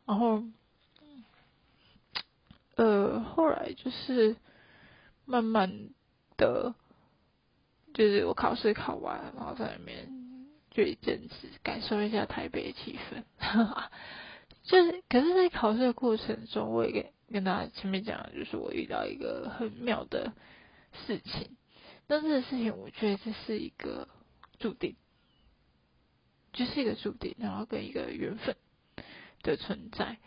[0.06, 0.44] 然后，
[2.76, 4.36] 呃，后来就是
[5.26, 5.90] 慢慢
[6.36, 6.74] 的，
[7.98, 10.08] 就是我考试考完，然后在里面
[10.70, 11.34] 就一阵子
[11.64, 13.24] 感受一下台北的气氛。
[14.62, 20.32] 就是，可是，在考试的过程中，我也跟跟大家前面讲，就是我遇到一个很妙的
[21.08, 21.56] 事情。
[22.06, 24.06] 那这个事情，我觉得这是一个
[24.60, 24.94] 注定，
[26.52, 28.54] 就是一个注定，然后跟一个缘分
[29.42, 30.18] 的存在。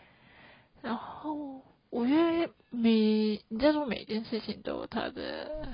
[0.81, 5.69] 然后，我觉得每你在做每件事情都有它的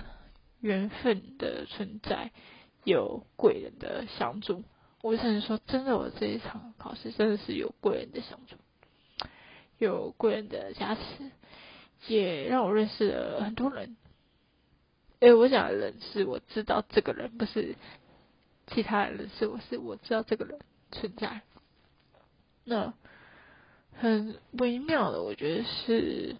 [0.59, 2.31] 缘分的存在，
[2.83, 4.63] 有贵人的相助。
[5.01, 8.55] 我只能说，真的，我这一场考试真的是有贵人的相助，
[9.77, 11.01] 有贵人的加持，
[12.07, 13.95] 也让我认识了很多人。
[15.19, 17.75] 哎，我讲认识我知道这个人，不是
[18.67, 20.59] 其他人是我是我知道这个人
[20.91, 21.41] 存在。
[22.63, 22.93] 那
[23.93, 26.35] 很微妙的，我觉得是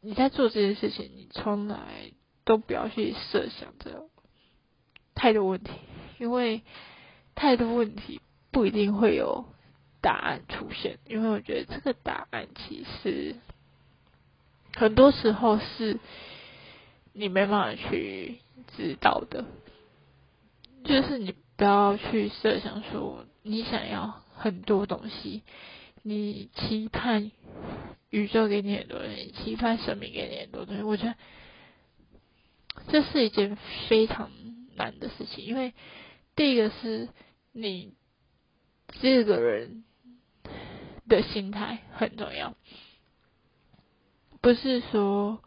[0.00, 2.12] 你在做这件事情，你从来
[2.50, 4.08] 都不要去设想着
[5.14, 5.70] 太多问题，
[6.18, 6.62] 因为。
[7.32, 9.46] 太多问题不一定会有
[10.02, 13.36] 答案出现，因为我觉得这个答案其实
[14.76, 15.98] 很多时候是
[17.14, 18.40] 你没办法去
[18.76, 19.46] 知道的。
[20.84, 25.42] 就是你不要去设想说你想要很多东西，
[26.02, 27.30] 你期盼
[28.10, 30.82] 宇宙给你很多东西，期盼神明给你很多东西。
[30.82, 31.14] 我觉得
[32.90, 33.56] 这是一件
[33.88, 34.30] 非常
[34.76, 35.74] 难的事情，因为
[36.34, 37.08] 第一个是。
[37.52, 37.94] 你
[39.00, 39.82] 这个人
[41.08, 42.54] 的心态很重要，
[44.40, 45.42] 不是说，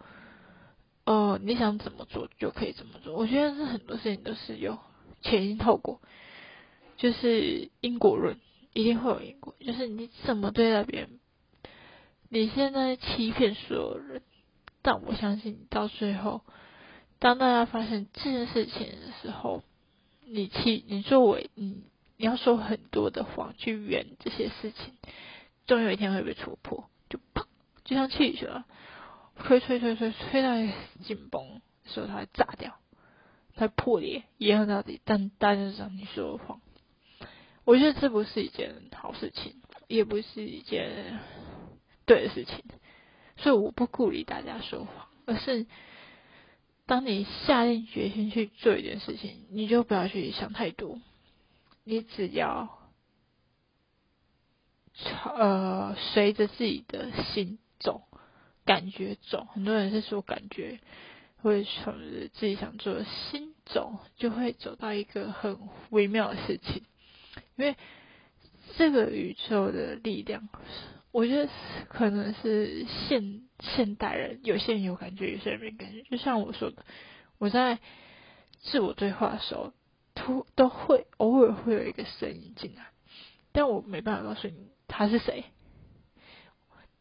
[1.06, 3.16] 呃，你想怎么做就可以怎么做。
[3.16, 4.78] 我觉得是很多事情都是有
[5.22, 6.02] 前因后果，
[6.98, 8.38] 就是因果论，
[8.74, 9.56] 一定会有因果。
[9.62, 11.22] 就是你怎么对待别人，
[12.28, 14.24] 你现在欺骗所有人，
[14.82, 16.42] 但我相信你到最后，
[17.24, 19.64] 当大家发现这件事情的时候，
[20.26, 21.84] 你欺，你作为你。
[22.16, 24.94] 你要说很多的谎去圆这些事情，
[25.66, 27.46] 总有一天会被戳破，就砰，
[27.84, 28.48] 就像气球，
[29.44, 30.50] 吹吹吹吹吹到
[31.04, 32.76] 紧绷，时候它会炸掉。
[33.56, 36.62] 它破裂，延合到底，但大家知道你说谎。
[37.66, 39.56] 我觉得这不是一件好事情，
[39.88, 41.20] 也不是一件
[42.06, 42.64] 对的事情，
[43.38, 45.66] 所以我不鼓励大家说谎，而是
[46.86, 51.00] 当你下定决心去做一件事情，你就不要去想太多，
[51.86, 52.78] 你只要
[55.36, 58.04] 呃随着自己的心走，
[58.65, 59.48] 感觉走。
[59.54, 60.80] 很多人是说感觉
[61.38, 61.93] 会从
[62.34, 65.58] 自己想做的心走，就会走到一个很
[65.89, 66.84] 微妙的事情。
[67.56, 67.78] 因为
[68.76, 70.50] 这个宇宙的力量，
[71.12, 71.50] 我觉得
[71.88, 76.04] 可能是现现代人，有些人有感觉，有些人没感觉。
[76.04, 76.86] 就像我说的，
[77.39, 77.80] 我在
[78.62, 79.73] 自我对话的时候，
[80.13, 82.86] 突都会偶尔会有一个声音进来，
[83.52, 85.45] 但我没办法告诉你他是谁，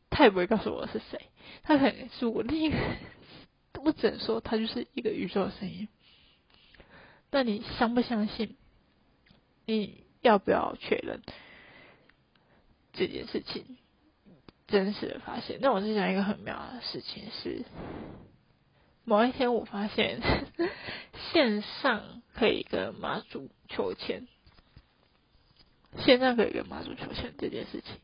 [0.09, 1.21] 他也不会告诉我是谁，
[1.63, 2.79] 他可能是我另一个，
[3.85, 5.89] 我只能说他就是一个宇宙的声音。
[7.31, 8.57] 那你相不相信？
[9.67, 10.03] 你？
[10.23, 11.21] 要不要确认
[12.93, 13.77] 这件事情
[14.73, 15.59] 真实的发现？
[15.61, 17.65] 那我是讲一个很妙的事情是，
[19.05, 20.21] 某一天我发现
[21.33, 24.27] 线上可以跟妈祖求签，
[25.99, 27.95] 线上可以跟妈祖求签这件事情，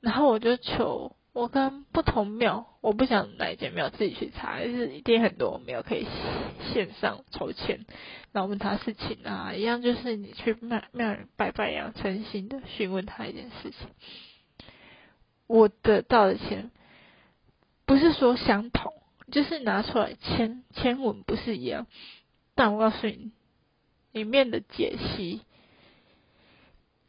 [0.00, 1.16] 然后我就求。
[1.34, 6.06] 我跟不同庙，我不想哪一间庙自己去查，就是一定很多庙可以
[6.72, 7.84] 线上筹钱，
[8.30, 13.88] 然后问他事情啊，一样就是你去庙庙拜拜一样，诚心的询问他一件事情。
[15.46, 16.70] 我得到的钱
[17.86, 18.92] 不是说相同，
[19.30, 21.86] 就是拿出来签签文不是一样，
[22.54, 23.32] 但我告诉你，
[24.12, 25.42] 里面的解析，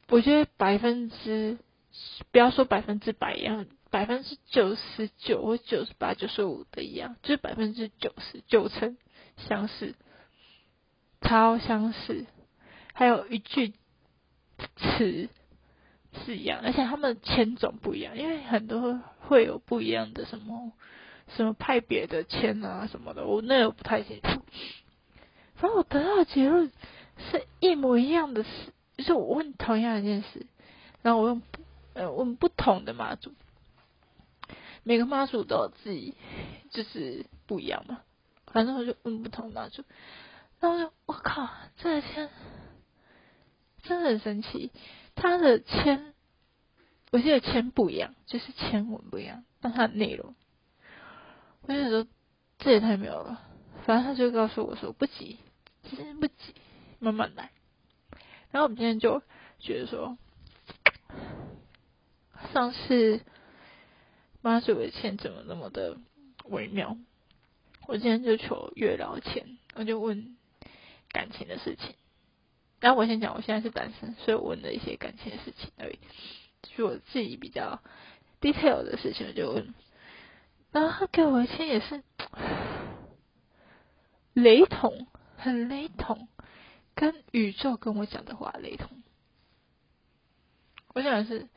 [0.09, 1.57] 我觉得百分之
[2.31, 3.65] 不要说百分之百一样。
[3.91, 8.97] 百分之九十九或九十八、九十五的一样，就是百分之九十九成
[9.37, 9.95] 相似，
[11.21, 12.25] 超相似。
[12.93, 13.73] 还有一句
[14.75, 15.29] 词
[16.25, 20.71] 是一样，而且他们签种不一样，因为很多会有不一样的什么
[21.35, 24.41] 什么派别的签啊什么的，我那个不太清楚。
[25.55, 26.71] 反正我得到的结论
[27.31, 28.49] 是一模一样的事，
[28.97, 30.45] 就是我问同样一件事，
[31.01, 31.41] 然后我用
[31.93, 33.33] 呃问不同的妈祖。
[34.83, 36.13] 每个妈祖都有自己
[36.69, 38.01] 就是不一样嘛，
[38.53, 39.83] 反正我就问不同妈祖，
[40.59, 42.29] 然后就我靠，这个签
[43.81, 44.71] 真的很神奇，
[45.15, 46.13] 他的签，
[47.11, 50.35] 我记得签不一样，就是签文不一样，但它的内容，
[51.61, 52.07] 我就说
[52.59, 53.41] 这也太妙了，
[53.85, 55.39] 反正他就告诉我说不急，
[55.83, 56.55] 真不急，
[56.99, 57.51] 慢慢来。
[58.51, 59.21] 然后我们今天就
[59.59, 60.17] 觉得说，
[62.53, 63.21] 上次。
[64.41, 65.97] 妈祖的签怎么那么的
[66.43, 66.95] 微妙？
[67.87, 70.37] 我今天就求月老签，我就问
[71.09, 71.95] 感情的事情。
[72.79, 75.99] 然后我先讲，我现在是单身，所以我问了一些感情的事情而已，
[76.61, 77.81] 就是我自己比较
[78.41, 79.73] detail 的事情，就问。
[80.71, 82.03] 然后他给我的签也是
[84.33, 85.07] 雷同，
[85.37, 86.27] 很雷同，
[86.95, 89.03] 跟宇宙跟我讲的话雷同。
[90.93, 91.47] 我想的是，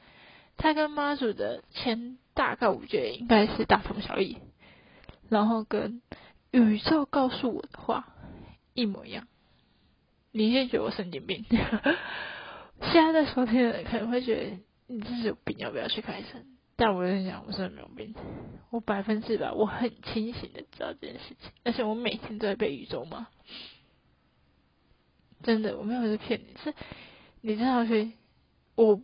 [0.57, 2.19] 他跟妈祖的签。
[2.35, 4.39] 大概我觉得应该是大同小异，
[5.29, 6.03] 然后跟
[6.53, 8.15] 宇宙告诉我的话
[8.75, 9.27] 一模一样。
[10.33, 11.45] 你先觉得我神经病？
[12.81, 16.45] 现在在收听的人可能会觉得你自己有病，要不要去开声？
[16.77, 18.15] 但我跟你讲，我真的没有病，
[18.71, 23.27] 我百分之百，我很清醒的知道这件事情，而且我每天都在被宇宙骂。
[25.43, 26.75] 真的，我没有在骗你，是
[27.41, 28.13] 你知道，去，
[28.77, 29.01] 我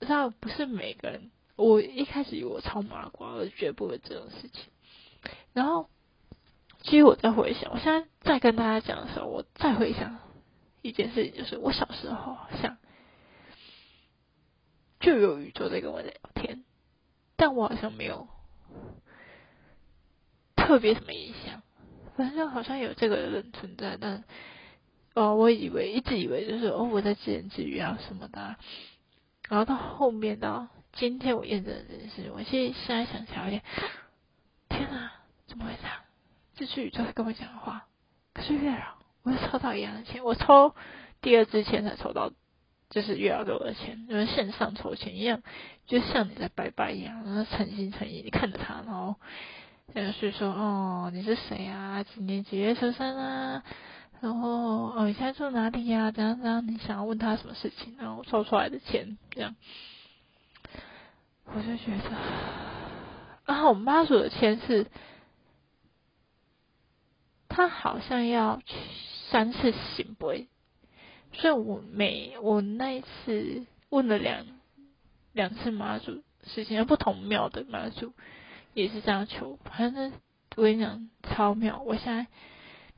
[0.00, 1.30] 知道不是每个人。
[1.56, 4.64] 我一开始以为我超麻瓜，我绝不会这种事情。
[5.52, 5.88] 然后，
[6.82, 10.18] 其实我在回想，我现在在跟大家讲的时候，我再回想
[10.84, 12.76] 一件事情，就是我小时候好像
[15.00, 16.64] 就有宇宙在跟我聊天，
[17.36, 18.28] 但我好像没有
[20.54, 21.62] 特别什么印象。
[22.16, 24.22] 反正好像有这个人存在，但
[25.14, 28.56] 哦，我以为一直以为就是哦，我在自言自语啊什么的。
[29.48, 30.68] 然后到后面到。
[30.96, 33.50] 今天我验证了这件事情，我其实现在想起来，
[34.68, 35.10] 天哪，
[35.48, 35.96] 怎么会这样？
[36.54, 37.88] 这是宇宙在跟我讲话。
[38.32, 38.93] 可是月老，
[39.24, 40.74] 我抽到一样的钱，我抽
[41.20, 42.30] 第二支签才抽到，
[42.90, 45.42] 就是月老给我的钱，就是线上抽钱一样，
[45.86, 49.16] 就像你在拜拜一样，然后诚心诚意，你看着他，然后
[49.94, 52.02] 就是说，哦，你是谁啊？
[52.04, 53.64] 几年几月出生啊？
[54.20, 56.10] 然后，哦，你现在住哪里呀？
[56.10, 56.66] 怎样怎样？
[56.66, 57.96] 你想要问他什么事情？
[57.98, 59.54] 然后抽出来的钱这样。
[61.46, 62.10] 我就觉得，
[63.44, 64.86] 然后我妈祖的签是，
[67.48, 68.74] 他好像要去
[69.34, 70.32] 三次行不？
[71.32, 74.46] 所以我每我那一次问了两
[75.32, 78.12] 两次妈祖事情，不同庙的妈祖
[78.74, 80.12] 也是这样求，反正
[80.54, 81.82] 我跟你讲超妙。
[81.84, 82.28] 我现在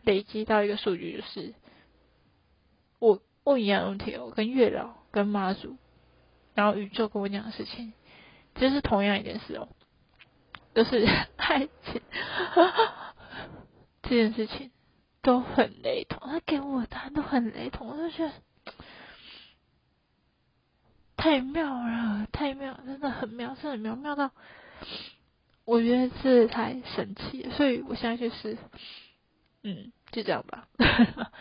[0.02, 1.54] 累积到一个数据，就是
[2.98, 5.78] 我问一样问题，我跟月老、跟妈祖，
[6.52, 7.94] 然后宇宙跟我讲的事情，
[8.56, 9.68] 这是同样一件事哦，
[10.74, 11.02] 就是
[11.38, 12.02] 爱情
[14.02, 14.70] 这件事情。
[15.26, 18.32] 都很雷同，他给我答案都很雷同，我就觉得
[21.18, 24.30] 太妙了，太妙，真的很妙，是很妙，妙到
[25.64, 28.56] 我觉得这太神奇，所以我现在就是，
[29.64, 30.68] 嗯，就这样吧。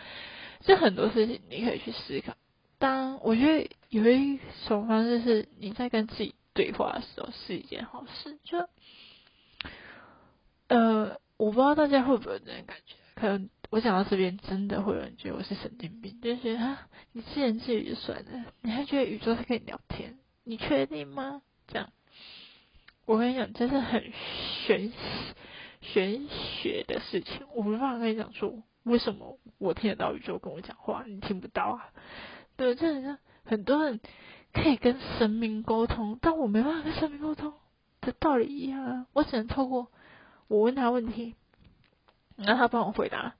[0.66, 2.34] 就很多事情你可以去思考。
[2.78, 8.68] 当我觉得有一种方式是你在跟自己对话的时候是一件好事，就
[10.66, 13.48] 呃，我不知道大家会不会有这种感觉，可能。
[13.70, 21.42] 我讲到这边，真的会有人觉得我是神经病，就觉得啊，你自言自语就算了，你还觉得宇宙在跟你聊天，你确定吗？
[21.66, 21.90] 这样，
[23.06, 24.12] 我跟你讲，这是很
[24.66, 24.92] 玄
[25.80, 31.90] 玄学的事情，我没办法跟你讲说为什么我听得到宇宙跟我讲话，你听不到啊？
[32.56, 34.00] 对，就很像很多人
[34.52, 37.52] 可以跟神明沟通，但我没办法跟神明沟通
[38.00, 39.90] 的道理一样啊，我只能透过
[40.46, 41.34] 我问他问题，
[42.36, 43.34] 让他帮我回答。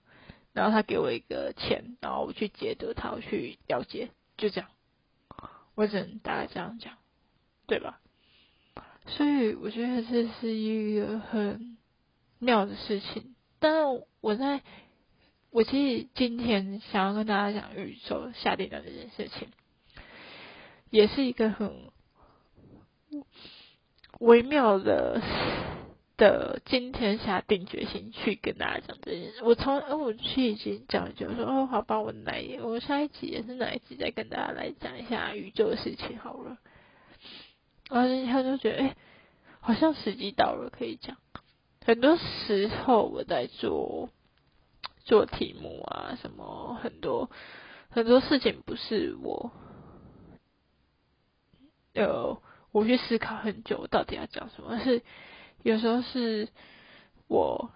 [0.56, 4.70] 然后他给我一个钱，然后我去解读他，我去了解，就这样。
[5.74, 6.94] 我只能大概这样讲，
[7.66, 8.00] 对吧？
[9.06, 11.76] 所以我觉得这是一个很
[12.38, 13.34] 妙的事情。
[13.58, 14.62] 但是我在，
[15.50, 19.48] 我其实今天想要跟大家讲宇宙下订单这件事情，
[20.88, 21.92] 也是一个很
[24.20, 25.20] 微妙的。
[26.16, 36.56] 的今天下定决心去跟大家讲这件事，我从我去已经讲就说哦，好吧，我来，我下一集也是哪一集再跟大家来讲一下宇宙的事情好了。
[37.90, 38.96] 然后他就觉得，哎，
[39.60, 41.18] 好像时机到了，可以讲。
[41.84, 44.08] 很多时候我在做
[45.04, 47.30] 做题目啊，什么很多
[47.90, 49.52] 很多事情不是我，
[51.94, 52.40] 呃，
[52.72, 55.02] 我去思考很久，到底要讲什么，是。
[55.66, 56.48] 有时候是
[57.26, 57.72] 我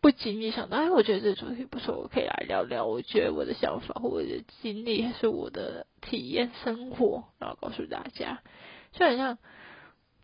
[0.00, 2.84] 不经意想到，哎，我觉得这主题不错，我可以来聊聊。
[2.84, 4.28] 我觉得我的想法或者
[4.60, 8.42] 经历，还是我的体验生活，然后告诉大家。
[8.90, 9.38] 就好像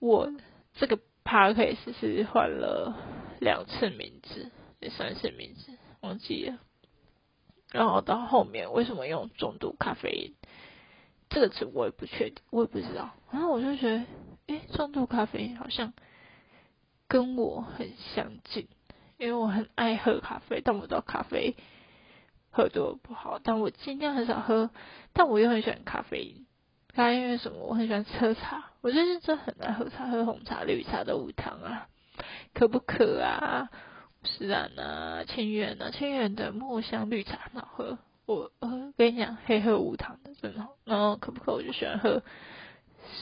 [0.01, 0.33] 我
[0.75, 2.97] 这个 p a r k 是换了
[3.41, 6.59] 两次名字，第三次名字忘记了。
[7.71, 10.35] 然后到后面为什么用重度咖啡因
[11.29, 13.15] 这个词，我也不确定，我也不知道。
[13.31, 14.05] 然后我就觉得，
[14.49, 15.93] 哎，重度咖啡因好像。
[17.11, 18.69] 跟我很相近，
[19.19, 21.57] 因为我很爱喝咖啡，但我知道咖啡
[22.53, 24.71] 喝多了不好，但我尽量很少喝，
[25.13, 26.47] 但我又很喜欢咖啡因。
[26.95, 27.59] 咖啡因为什么？
[27.67, 31.89] 我很喜欢喝茶，我最近真的很爱喝茶，喝红茶、绿茶的无糖啊，
[32.55, 33.69] 可不可啊？
[34.23, 37.99] 是然啊，清远啊，清远的墨香绿茶很好喝。
[38.27, 40.77] 我呃跟你讲，黑喝无糖的真好。
[40.85, 42.23] 然后可不可我就喜欢喝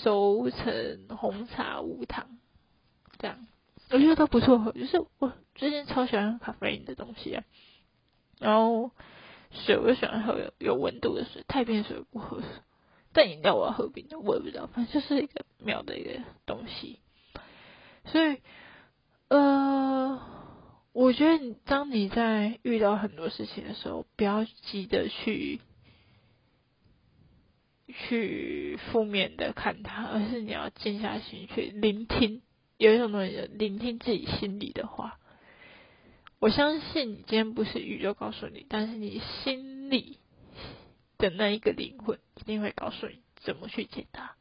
[0.03, 2.39] 熟成红茶无糖，
[3.18, 3.47] 这样。
[3.91, 7.45] 我觉得都不错，就是我最近超喜欢咖啡因的东西啊。
[8.39, 8.91] 然后
[9.51, 12.43] 水我喜欢喝有有温度的水，太冰水不喝。
[13.12, 17.01] 但饮料我要喝冰的，我也不知道，反正就是一个妙的一个东西。
[18.05, 18.43] 所以，
[19.28, 20.20] 呃，
[20.93, 25.61] 我觉得你当你在遇到很多事情的时候，不要急着去
[27.89, 32.43] 去负面的看它，而是你要静下心去聆听。
[32.79, 35.18] 有一种东西，聆听自己心里的话。
[36.39, 40.20] 我相信你今天不是宇宙告诉你，但是你心里
[41.18, 44.37] 的那一个灵魂一定会告诉你怎么去解答。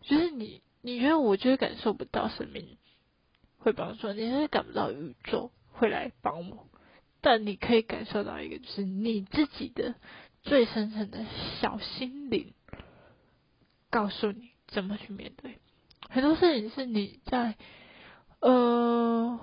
[0.00, 2.78] 就是你，你觉得我就是感受不到生命
[3.58, 6.66] 会帮助你，是感不到宇宙会来帮我，
[7.20, 9.94] 但你可以感受到一个，就是你自己的
[10.42, 11.26] 最深层的
[11.60, 12.54] 小心灵
[13.90, 15.58] 告诉你怎么去面对。
[16.12, 17.56] 很多事情是你在，
[18.40, 19.40] 呃，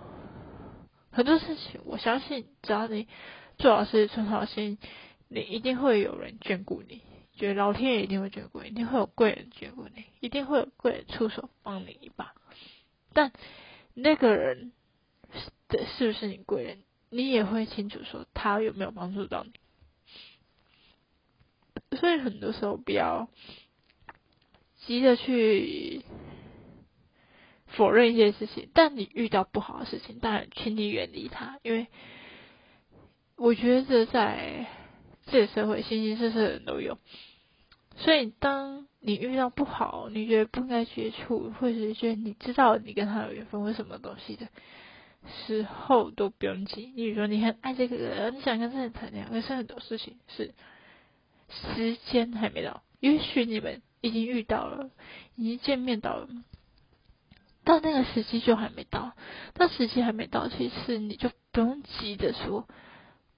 [1.09, 3.07] 很多事情，我相信只要你
[3.57, 4.77] 做好事、存好心，
[5.29, 7.01] 你一定会有人眷顾你，
[7.33, 12.35] 觉得老天爷一定会眷顾你，一定会有贵人眷顾你，一定会有贵人出手帮你一把。
[13.13, 13.31] 但
[13.95, 14.71] 那个人
[15.69, 19.53] 的是不是你贵人，你也会清楚说他有没有帮助到你。
[21.97, 23.27] 所以很多时候不要
[24.85, 26.03] 急着去。
[27.75, 28.69] 否认一些事情。
[28.73, 31.87] 但你遇到不好的事情，当然请你远离它，因为
[33.35, 34.67] 我觉得这在
[35.27, 36.97] 这个社会，形形色色的人都有。
[37.97, 44.47] 所以，当你遇到不好，你觉得不应该接触，或者是觉得你知道你跟他有缘分或什么东西的
[45.45, 46.93] 时候，都不用急。
[46.95, 50.53] 你比如说，你很爱这个人，你想跟这个人谈恋爱，可是很多事情是
[51.49, 52.83] 时间还没到。
[53.01, 54.89] 也许你们已经遇到了，
[55.35, 56.29] 已经见面到了，
[57.63, 59.13] 到那个时机就还没到。
[59.53, 62.67] 到时机还没到，其实你就不用急着说，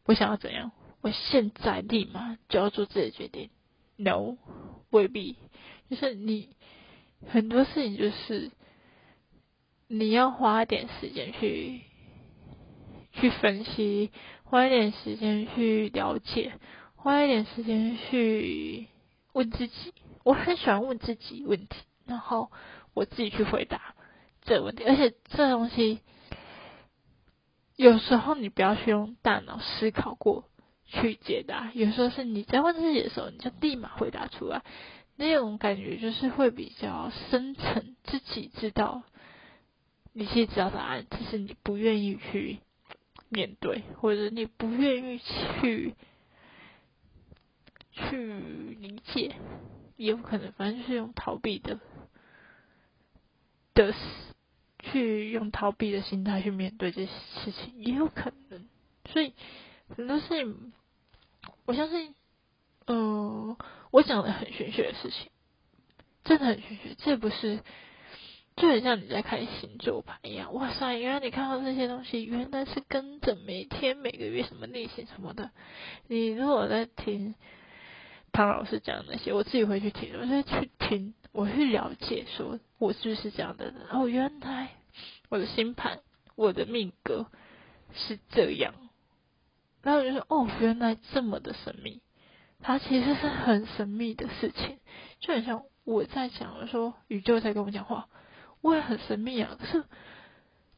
[0.05, 3.49] 我想要怎样，我现在立马就要做自己的决定。
[3.97, 4.37] No，
[4.89, 5.37] 未必。
[5.89, 6.55] 就是你
[7.27, 8.51] 很多事情，就是
[9.87, 11.81] 你要花一点时间去
[13.11, 14.11] 去分析，
[14.43, 16.53] 花一点时间去了解，
[16.95, 18.87] 花一点时间去
[19.33, 19.93] 问自己。
[20.23, 22.51] 我很喜欢问自己问题，然后
[22.93, 23.95] 我自己去回答
[24.41, 24.83] 这个问题。
[24.83, 26.01] 而且这东西
[27.75, 30.45] 有时候你不要去用大脑思考过。
[30.93, 34.61] 去解答，有时候是你在问自己的时候，你就立马回答出来，
[35.15, 39.03] 那种感觉就是会比较深层，自己知道，
[40.11, 42.59] 你其实知道答案，只是你不愿意去
[43.29, 45.95] 面对，或者你不愿意去
[47.93, 48.17] 去
[48.81, 49.35] 理解，
[49.95, 51.79] 也有可能，反正就是用逃避的
[53.73, 53.93] 的，
[54.81, 57.11] 去用逃避的心态去面对这些
[57.43, 58.67] 事情，也有可能，
[59.11, 59.33] 所以
[59.95, 60.73] 很多事情。
[61.65, 62.13] 我相信，
[62.87, 63.55] 嗯，
[63.91, 65.31] 我讲的很玄学的事情，
[66.23, 66.95] 真的很玄学。
[66.97, 67.61] 这不是
[68.55, 70.53] 就很像你在看星座盘一样。
[70.53, 75.51] 哇塞，原来你看到这些东西，原来是跟着每天每个月什么逆行什么的。
[76.07, 77.33] 你如果在听
[78.31, 83.75] 唐老师讲那些，我自己会去听，我就去听，我去了解，说我是不是这样的人。
[83.91, 84.69] 哦，原来
[85.29, 85.99] 我的星盘，
[86.35, 87.27] 我的命格
[87.93, 88.73] 是这样。
[89.83, 92.01] 然后就说：“哦，原来这么的神秘，
[92.59, 94.79] 它其实是很神秘的事情，
[95.19, 98.09] 就很像我在讲说宇宙在跟我讲话，
[98.61, 99.55] 我也很神秘啊。
[99.59, 99.83] 可是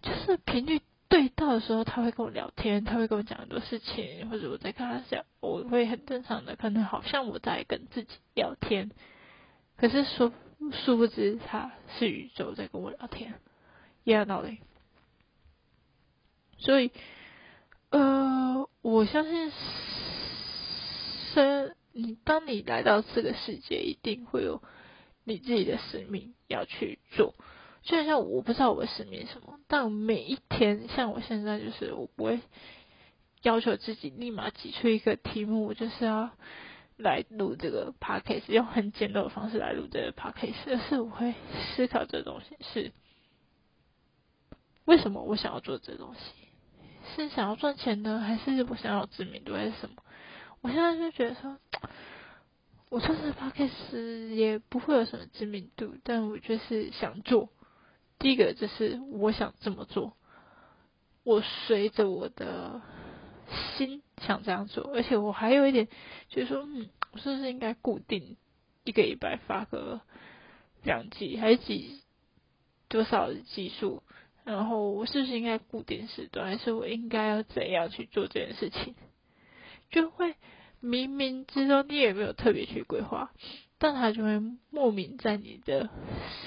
[0.02, 8.92] 就是频率对到的时候，他会跟我聊天，他会跟我讲很多事情，或者我在跟他讲，我会很正常的，可能好像我在跟自己聊天，
[9.78, 10.34] 可是殊
[10.72, 13.34] 殊不知他是宇宙在跟我聊天，
[14.04, 14.60] 一样道理。
[16.58, 16.92] 所以。”
[17.94, 19.52] 呃，我相信
[21.36, 24.64] 生你，当你来到这个世界，一定会有
[25.24, 27.36] 你自己的使命要去做。
[27.84, 32.40] 就像我不知道我的使命什么，但每一天，像我现在就是，我不会
[33.44, 36.32] 要求自己立马挤出一个题目，我就是要
[36.98, 41.34] 来录这个 podcast，用很简陋的方式来录这个 podcast，而是我会
[41.76, 42.92] 思考这东西是
[44.86, 46.20] 为什么我想要做这东西。
[47.16, 49.96] 是想要赚钱呢，还是我想要知名度，还是什么？
[50.62, 51.58] 我现在就觉得说，
[52.90, 57.50] 我做这 podcast 也不会有什么知名度，但我就是想做。
[58.20, 60.16] 第一个就是我想这么做，
[61.24, 62.82] 我随着我的
[63.76, 65.88] 心想这样做，而且我还有一点
[66.30, 68.38] 就是说，嗯，我是不是应该固定
[68.84, 70.02] 一个礼拜发个
[70.84, 72.02] 两集，还是几
[72.88, 74.04] 多少集数？
[74.44, 78.94] 然后我是不是应该固定时段，还是我应该要怎样去做这件事情？
[79.90, 80.36] 就会
[80.82, 83.32] 冥冥之中你也没有特别去规划，
[83.78, 85.90] 但他就会莫名在你的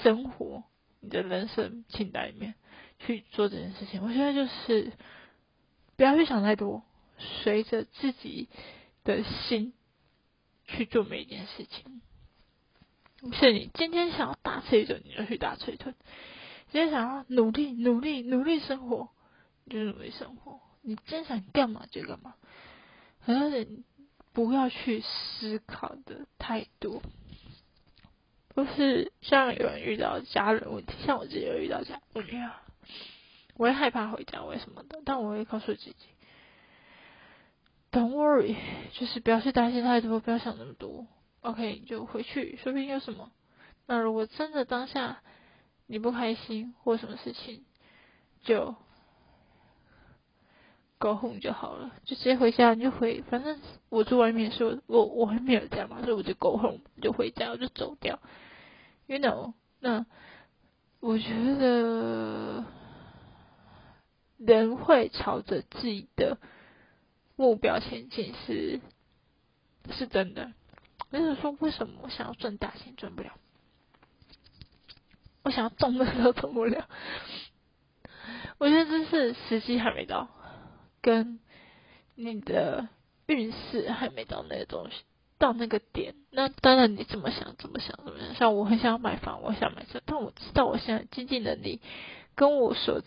[0.03, 0.63] 生活、
[0.99, 2.53] 你的人生清单里面
[2.99, 4.03] 去做这件事情。
[4.03, 4.93] 我现在就是
[5.95, 6.83] 不要去想太多，
[7.17, 8.49] 随着自己
[9.03, 9.73] 的心
[10.65, 12.01] 去做每一件事情。
[13.33, 15.95] 是你今天想要大吃一顿，你就去大吃一顿。
[16.71, 19.09] 今天想要努力努力努力生活，
[19.69, 20.59] 就努力生活。
[20.81, 22.35] 你今天想干嘛就干嘛，
[23.19, 23.83] 很多人
[24.33, 27.01] 不要去思考的太多。
[28.53, 32.61] 不是像有人遇到家人问题，像我自己有遇到家人问题啊，
[33.55, 35.01] 我会害怕回家，为什么的？
[35.05, 35.95] 但我会告诉自己
[37.97, 38.55] ，Don't worry，
[38.93, 41.07] 就是不要去担心太多，不要想那么多。
[41.41, 43.31] OK，就回去，说不定有什么。
[43.87, 45.21] 那如果真的当下。
[45.89, 47.63] 你不开心或什么事情，
[48.43, 48.75] 就
[50.99, 53.21] go home 就好了，就直接回家，你就回。
[53.29, 58.19] 反正我住外面，是我我还没有家嘛，所以我就 go home，，就回家，我就走掉。
[59.05, 60.05] You know，那
[60.99, 62.65] 我觉得
[64.37, 66.37] 人会朝着自己的
[67.37, 68.81] 目标前进是
[69.91, 70.51] 是真的。
[71.09, 73.31] 就是说，为什么我想要赚大钱赚不了？
[75.43, 76.89] 我想要中的时候中不了。
[78.57, 80.27] 我觉得这是时机还没到，
[81.01, 81.39] 跟
[82.15, 82.89] 你的
[83.27, 85.03] 运势还没到那个东西，
[85.37, 86.15] 到那个点。
[86.29, 88.35] 那当然你怎么想怎么想怎么想。
[88.35, 91.79] 像我很想要买房，我想买车，但我知道我现在经济能力
[92.35, 93.01] 跟我所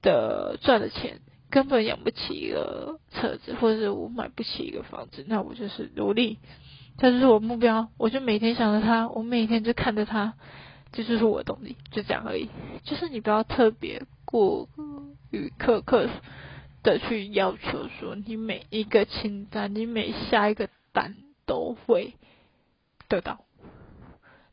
[0.00, 5.24] 的赚的钱根本养不起一个车子，或者是我买不起一个房子。
[5.26, 6.38] 那我就是努力，
[6.98, 7.88] 这就是我目标。
[7.98, 10.34] 我就每天想着他，我每天就看着他。
[10.92, 12.48] 这就是我的动力，就这样而已。
[12.84, 14.68] 就是你不要特别过
[15.30, 16.08] 于苛刻
[16.82, 22.14] 的去要求说，你每一个清单，你每下一个单都会
[23.08, 23.44] 得到。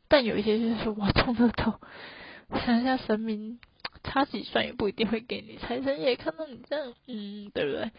[0.08, 1.74] 但有一些就是，我中了头，
[2.66, 3.58] 想一下神明
[4.02, 7.90] 差几算也不一定会给你，财神爷看到你这样，嗯，对不对？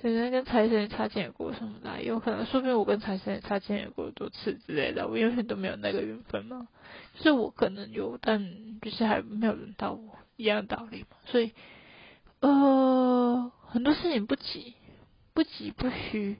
[0.00, 6.68] 可能跟财神擦肩而过什么的，有可能，说不定我跟财神擦肩而过多次之类的，我永远都没有那个缘分嘛。
[7.14, 11.16] 就是我可能有，但就是还没有轮到我，一样道理嘛。
[11.24, 11.52] 所以，
[12.40, 14.74] 呃，很多事情不急，
[15.32, 16.36] 不急不徐，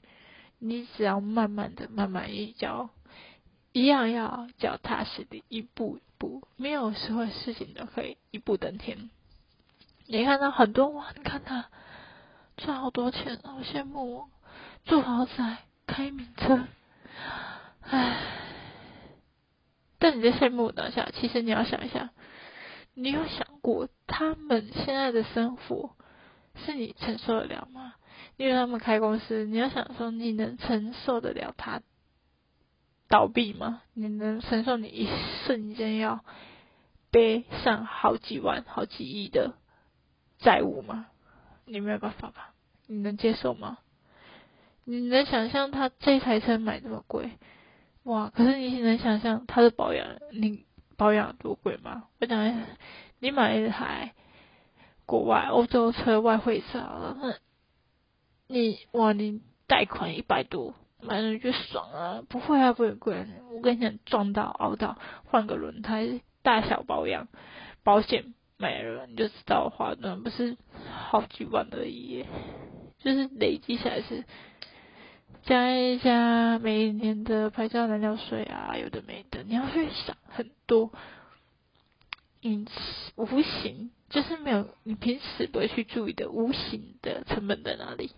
[0.59, 2.91] 你只要慢慢的、慢慢一脚，
[3.73, 9.09] 一样要脚踏实地，一步一步，没有时候事情都可以一步登天。
[10.05, 11.65] 你看到很多哇，你看他。
[12.57, 14.29] 赚好多钱，好羡慕哦！
[14.85, 16.67] 住豪宅，开名车，
[17.81, 18.17] 唉。
[19.99, 22.11] 但你在羡慕当下，其实你要想一下，
[22.93, 25.95] 你有想过他们现在的生活
[26.55, 27.93] 是你承受得了吗？
[28.37, 31.81] 因为他们开公司，你要想说你能承受得了他
[33.07, 33.81] 倒闭吗？
[33.93, 35.07] 你能承受你一
[35.45, 36.23] 瞬间要
[37.09, 39.55] 背上好几万、好几亿的
[40.37, 41.07] 债务吗？
[41.67, 42.53] 你没有办法吧？
[42.87, 43.77] 你能接受吗？
[44.85, 47.31] 你能想象他这台车买这么贵？
[48.03, 48.31] 哇！
[48.33, 50.65] 可是你能想象他的保养，你
[50.95, 52.05] 保养多贵吗？
[52.21, 52.65] 我讲，
[53.19, 54.13] 你买一台
[55.05, 56.79] 国外欧洲车外汇车，
[57.19, 57.33] 那
[58.47, 62.23] 你哇，你贷款一百多，买了就爽啊！
[62.29, 63.27] 不会啊，不会贵。
[63.51, 67.27] 我跟你讲，撞到凹到，换个轮胎，大小保养，
[67.83, 68.33] 保险。
[68.57, 70.57] 买了你就知道花的不是
[70.89, 72.25] 好几万而已，
[72.99, 74.23] 就是累积起来是
[75.43, 80.91] 加一加每一年的拍照燃料税啊，有的没的，你要去想很多，
[82.41, 82.65] 嗯，
[83.15, 88.11] 无形就是没有你平时不会去注意的无形的成本在哪里？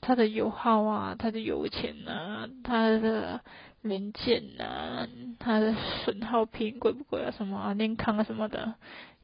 [0.00, 3.42] 它的油耗啊，它的油钱啊，它的
[3.82, 5.08] 零件啊，
[5.38, 5.74] 它的
[6.04, 7.30] 损耗品贵不贵啊？
[7.30, 8.74] 什么啊，健康啊什么的。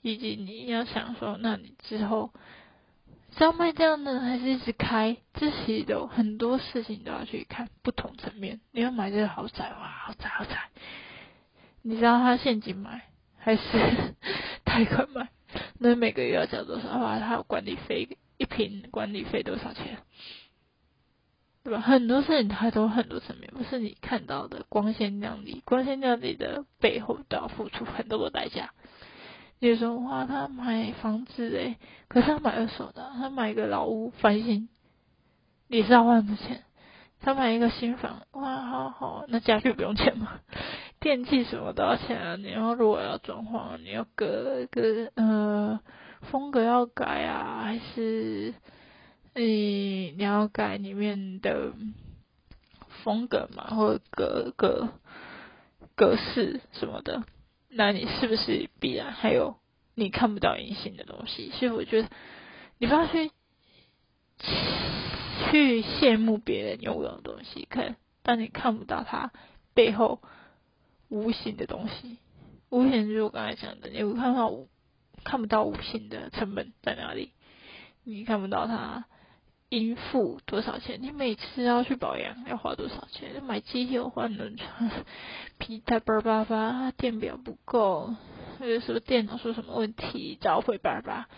[0.02, 2.30] 以及你要想说，那你之后
[3.36, 5.16] 是要卖这样的，还是一直开？
[5.34, 8.60] 这些有很多事情都要去看不同层面。
[8.70, 10.68] 你要买这个豪宅哇，豪宅豪宅，
[11.82, 13.02] 你知道他现金买
[13.36, 13.62] 还是
[14.62, 15.28] 贷款买？
[15.78, 16.98] 那每个月要交多少？
[16.98, 19.98] 哇，他有管理费，一平管理费多少钱？
[21.66, 21.80] 对吧？
[21.80, 28.70] 很多事情它都很多层面，不是你看到的光鲜亮丽，光鲜亮丽的背后都要付出很多的代价。
[29.58, 34.68] 比如说，哇，他买房子诶，可是他买二手的，他买一个老屋翻新，
[35.66, 36.62] 也是要万的钱。
[37.20, 40.38] 他买一个新房，哇，好好，那家具不用钱吗？
[41.00, 42.36] 电器什么都要钱啊！
[42.36, 45.80] 你要如果要装潢，你要隔隔呃
[46.30, 48.54] 风格要改啊，还是
[49.38, 51.72] 你要改里面的
[53.02, 54.88] 风格嘛，或者格格
[55.94, 57.22] 格式什么的。
[57.68, 59.56] 那你是不是必然还有
[59.94, 61.50] 你看不到隐形的东西？
[61.50, 62.08] 所以我觉得
[62.78, 63.30] 你不要去
[65.50, 69.32] 去羡慕别人拥有的东西，看，但你看不到它
[69.74, 70.22] 背后
[71.10, 72.16] 无形的东西。
[72.70, 74.50] 无形就是我刚才讲的，你看到
[75.24, 77.32] 看不到无形的成本在哪里？
[78.02, 79.04] 你看不到它。
[79.68, 80.98] 应付多少钱？
[81.02, 83.42] 你每次要去保养要花多少钱？
[83.42, 85.04] 买机油换轮船，
[85.58, 88.14] 皮带叭叭叭，电表不够，
[88.60, 91.28] 或者说电脑出什么问题，找回叭叭，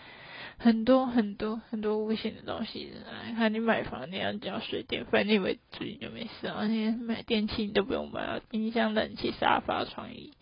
[0.59, 2.93] 很多很多很多无形的东西。
[3.35, 6.67] 看你买房你要交水电费，你以为自己就没事啊？
[6.67, 10.33] 你买电器你都不用买，冰箱、冷气、沙发、床椅，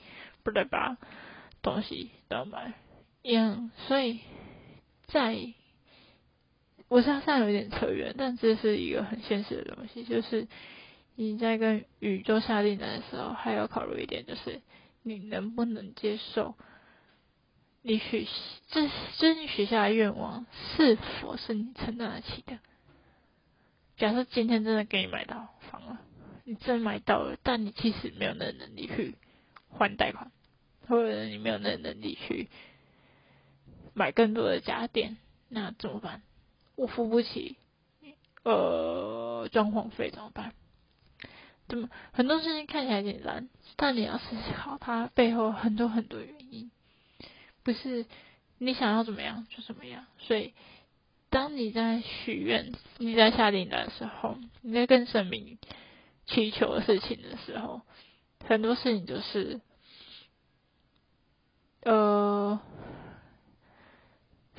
[0.43, 0.97] 不对吧？
[1.61, 2.73] 东西都要买
[3.23, 4.19] 一样，所以
[5.05, 5.53] 在。
[6.87, 10.47] 我身上有一点扯远，但这是一个很现实的东西，就是
[11.15, 14.61] 你在跟宇宙下订单的时候，还要考虑一点，就是
[15.03, 16.55] 你能不能接受
[17.81, 18.27] 你许
[18.69, 22.59] 这这你许下的愿望是否是你承担得起的？
[23.97, 25.99] 假设今天真的给你买到房了，
[26.43, 29.15] 你真买到了，但你其实没有那能力去
[29.69, 30.31] 还贷款，
[30.87, 32.47] 或者你没有那能力去
[33.93, 35.17] 买更多的家电，
[35.49, 36.21] 那怎么办？
[36.77, 37.57] 我付不起，
[38.43, 40.53] 呃，装潢费怎么办？
[41.67, 46.71] 怎么很多事情看起来简单，但你要思考它背后很多很多原因，
[47.63, 48.05] 不是
[48.59, 50.05] 你想要怎么样就怎么样。
[50.19, 50.53] 所以，
[51.29, 55.57] 当你在许愿、你在下订单的时候，你在跟神明
[56.27, 57.81] 祈求的事情的时候，
[58.45, 59.59] 很多事情就是，
[61.81, 62.59] 呃，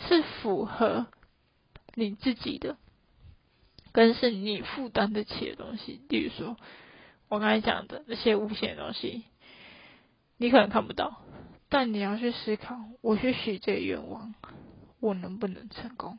[0.08, 1.06] 是符合
[1.98, 2.76] 你自己的，
[3.92, 6.56] 跟是你负担得起的东西，例如说。
[7.30, 9.24] 我刚才讲的那些无形的东西，
[10.38, 11.20] 你可能看不到，
[11.68, 14.34] 但你要去思考：我去许这个愿望，
[14.98, 16.18] 我能不能成功？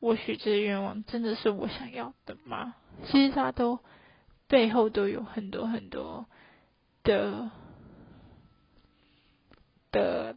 [0.00, 2.74] 我许这个愿望真的是我想要的吗？
[3.06, 3.78] 其实它都
[4.48, 6.26] 背后都有很多很多
[7.04, 7.52] 的
[9.92, 10.36] 的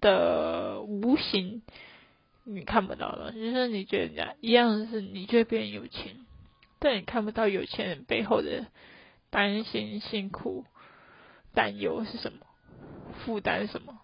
[0.00, 1.60] 的无形
[2.50, 6.16] 你看不到的，就是你觉得人家一样是，你觉得别人有钱。
[6.78, 8.66] 但你看不到有钱人背后的
[9.30, 10.64] 担心、辛苦、
[11.52, 12.38] 担忧是什么，
[13.24, 13.98] 负担什么，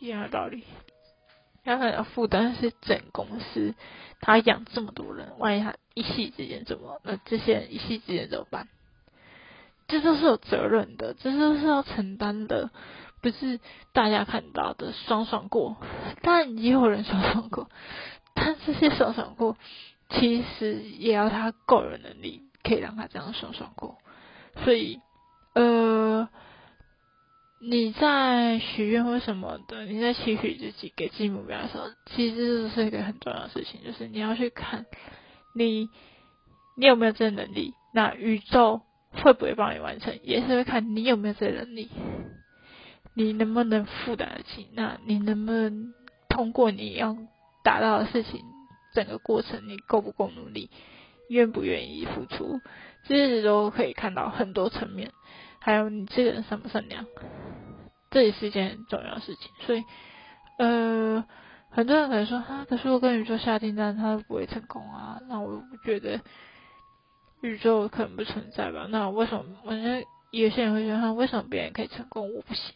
[0.00, 0.64] 一样的道理。
[1.62, 3.74] 他可能负担是整公司，
[4.20, 8.66] 他养这么多人，万一他一夕之间怎么，那这些人一夕之间怎么办？
[9.86, 12.70] 这都是有责任的，这都是要承担的，
[13.22, 13.60] 不是
[13.92, 15.76] 大家看到的爽爽过。
[16.22, 17.70] 当然也有人爽爽过，
[18.34, 19.56] 但这些爽爽过。
[20.08, 23.98] 其实也要他个人能力，可以让他这样爽爽过。
[24.62, 25.00] 所以，
[25.54, 26.28] 呃，
[27.60, 34.86] 你在许愿或什么的，你在期许自己给自己目标的时候，其实这是一个很重要的事情，就是你要去看
[35.56, 35.90] 你
[36.76, 41.90] 你有没有这个能力，那宇宙会不会帮你完成，也是会看你有没有这个能力，
[43.16, 45.94] 你能不能负担得起，那你能不能
[46.28, 47.16] 通过你要
[47.64, 48.42] 达到的事情。
[48.94, 50.70] 整个过程你够不够努力，
[51.28, 52.60] 愿不愿意付出，
[53.04, 55.12] 这些都可以看到很多层面。
[55.58, 57.04] 还有你这个人善不善良，
[58.10, 59.50] 这也是一件很重要的事情。
[59.66, 59.84] 所以，
[60.58, 61.24] 呃，
[61.68, 65.20] 很多人可能说，啊，可是我跟宇宙下订单，他不会成功啊。
[65.28, 66.20] 那我觉得
[67.42, 68.86] 宇宙可能不存在吧？
[68.88, 69.44] 那为什么？
[69.64, 72.74] 我觉得有些人会说，为什么别人可以成功，我不行？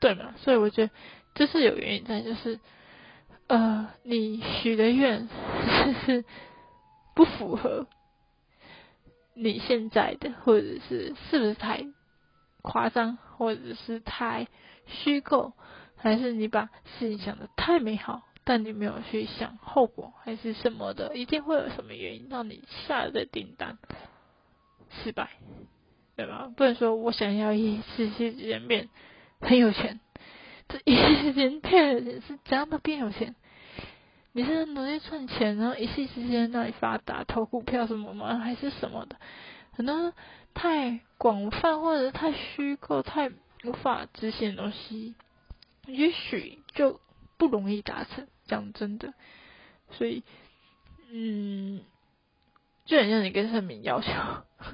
[0.00, 0.34] 对嘛？
[0.38, 0.92] 所以我觉得
[1.34, 2.58] 这是有原因在，就是。
[3.46, 5.28] 呃，你许的愿
[6.06, 6.24] 是
[7.16, 7.88] 不符合
[9.34, 11.84] 你现在的，或者是是不是太
[12.62, 14.46] 夸张，或者是太
[14.86, 15.52] 虚构，
[15.96, 21.16] 还是你把事情想的太美好，但你没有去想后果，还是什么的？
[21.16, 23.78] 一定会有什么原因让你下的订单
[25.02, 25.28] 失败，
[26.14, 26.52] 对吧？
[26.56, 28.88] 不能说我想要一次性见面
[29.40, 30.00] 很有钱。
[30.68, 33.34] 这一夕之间骗人是怎样的变有钱？
[34.32, 38.38] 你是努力赚钱，然后一夕之间让你发达，投股票什么吗？
[38.38, 39.16] 还是什么的？
[39.72, 40.12] 很多
[40.54, 43.30] 太广泛或者太虚构、太
[43.64, 45.16] 无法执行的东西，
[45.86, 47.00] 也许就
[47.36, 48.28] 不容易达成。
[48.46, 49.14] 讲真的，
[49.92, 50.22] 所以，
[51.12, 51.80] 嗯，
[52.90, 54.10] 就很像你跟圣明要求，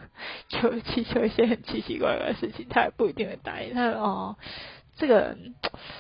[0.49, 3.75] 求祈求一些很奇奇怪怪的事情，他也不一定会答应。
[3.75, 4.37] 他：“哦。”
[4.97, 5.37] 这个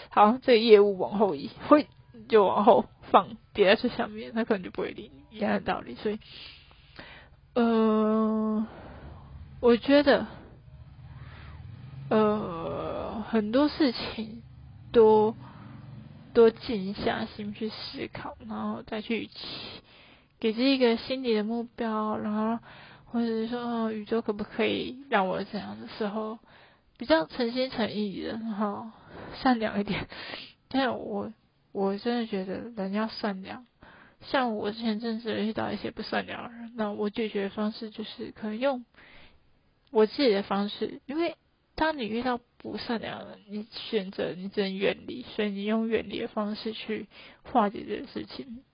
[0.08, 1.86] 好，这个业务往后移，会
[2.30, 5.94] 就往后放，叠在最下面，他可能就不会理你，一样的道理。
[5.96, 6.18] 所以，
[7.52, 8.66] 呃，
[9.60, 10.26] 我觉得，
[12.08, 14.42] 呃，很多事情
[14.90, 15.36] 多
[16.32, 19.28] 多静下心去思考，然后再去
[20.41, 22.59] 给自己一个心理的目标，然后
[23.05, 26.39] 或者是说宇宙可不可以让我怎样的时候。
[26.99, 28.91] 比较诚心诚意的，然后
[29.43, 30.09] 善良一点。
[30.66, 31.30] 但我
[31.70, 33.66] 我真的觉得人要善良。
[34.22, 38.87] 像我之前真是遇到一些不善良的人，那我解决方式就是可能用
[39.91, 41.03] 我自己的方式。
[41.05, 41.37] 因为
[41.74, 47.09] 当你遇到不善良的人，你选择你只能远离，所以你用远离的方式去
[47.43, 48.64] 化解这个事情，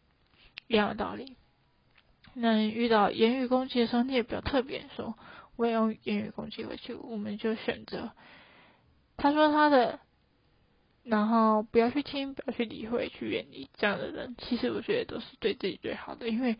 [0.68, 1.36] 一样的道理。
[2.34, 5.14] 那遇到言语攻击的时候，你也不要特别说。
[5.56, 8.10] 我也用言语攻击回去，我们就选择
[9.16, 10.00] 他说他的，
[11.04, 14.34] 然后不要去听，不要去理会，去远离这样的人。
[14.38, 16.56] 其实我觉得都是对自己最好的，因为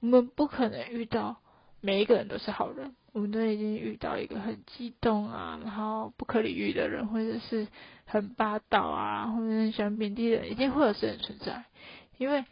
[0.00, 1.40] 我们不可能遇到
[1.80, 2.94] 每一个人都是好人。
[3.12, 7.66] 我们都已经遇到一个很激动啊，然后不可理喻的人，或者是
[8.04, 11.64] 很霸道啊，或者很喜欢贬低的人，一定会有这种存在。
[12.18, 12.44] 因为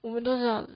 [0.00, 0.66] 我们都知道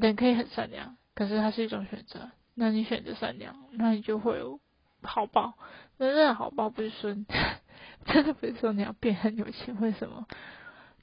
[0.00, 2.30] 人可以很善良，可是它是一种选择。
[2.54, 4.60] 那你选择善良，那你就会有
[5.02, 5.54] 好报，
[5.96, 7.14] 那真的好报不是说
[8.06, 10.26] 真的不是说你要变很有钱或什么，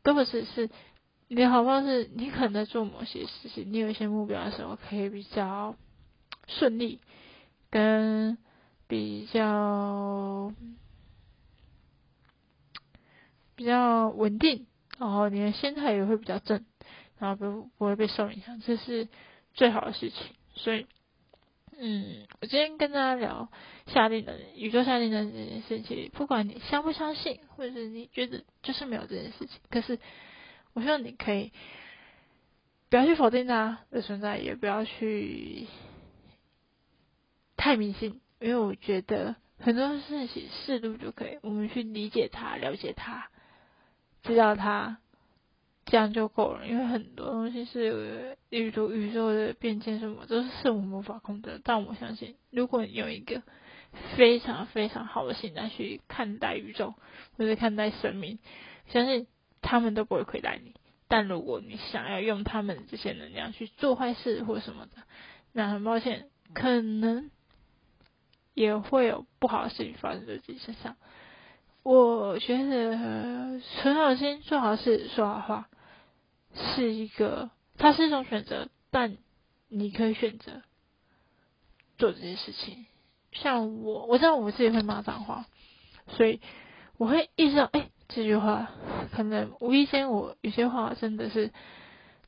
[0.03, 0.69] 都不是是
[1.27, 5.75] 你的好报是你可能在做某些事情，你有一些目标的时候可以比较
[6.47, 6.99] 顺利，
[7.69, 8.37] 跟
[8.87, 10.51] 比较
[13.55, 14.67] 比较稳定，
[14.97, 16.65] 然后你的心态也会比较正，
[17.19, 19.07] 然后不不会被受影响，这是
[19.53, 20.85] 最好的事情，所以。
[21.77, 23.49] 嗯，我今天跟大家聊
[23.87, 29.99] 下定的宇宙下定的这件事情，不管你相不相信，或者是你觉得就是没有这件事情，可是
[30.71, 31.51] 我希望你可以
[32.89, 35.67] 不要去否定它的存在，也不要去
[37.57, 43.29] 太迷信，因为我觉得很多事情适度就可以，我们去理解它、了解它、
[44.23, 44.99] 知道它。
[45.85, 51.61] 这样就够了，因为很多东西是宇宙宇宙的变迁什么，都是我们无法控制。
[51.63, 53.43] 但我相信，如果你有一个
[54.17, 56.95] 非常非常好的心态去看待宇宙
[57.37, 58.39] 或者看待生命，
[58.87, 59.27] 相信
[59.61, 60.73] 他们都不会亏待你。
[61.07, 65.03] 但如果你想要用他们这些能量去做坏事或什么的，
[65.53, 67.29] 那很抱歉，可能
[68.55, 70.95] 也会有不好的事情发生在自己身上。
[71.83, 75.69] 我觉得存好心、做好事、说好话。
[76.55, 79.17] 是一个，它是一种选择，但
[79.67, 80.61] 你可以选择
[81.97, 82.85] 做这些事情。
[83.31, 85.45] 像我，我知道我自己会骂脏话，
[86.07, 86.39] 所以
[86.97, 88.71] 我会意识到，哎，这句话
[89.11, 91.51] 可能无意间我有些话真的是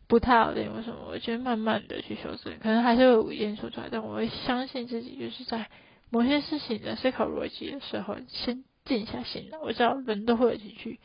[0.08, 1.08] 不太好听，为什么？
[1.08, 5.70] 我觉得慢慢的去修正，可能还是会无意间说出来，但我会相信自己，就是在
[6.10, 9.58] 某些事情的思考逻辑的时候，先静下心来。
[9.60, 11.00] 我知道人都会有情绪。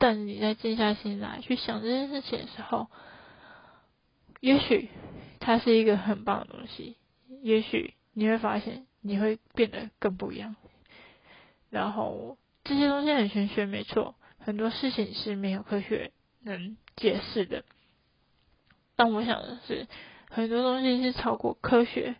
[0.00, 2.86] 但是你在静下心来去想这件事情的时候，
[4.40, 4.88] 也许
[5.40, 6.96] 它是一个很棒的东西，
[7.42, 10.54] 也许你会发现你会变得更不一样。
[11.68, 17.64] 然后这些东西很玄学，没错，很多事情是没有科学能解释的。
[18.94, 19.88] 但我想的是，
[20.30, 22.14] 很多东西是超过科学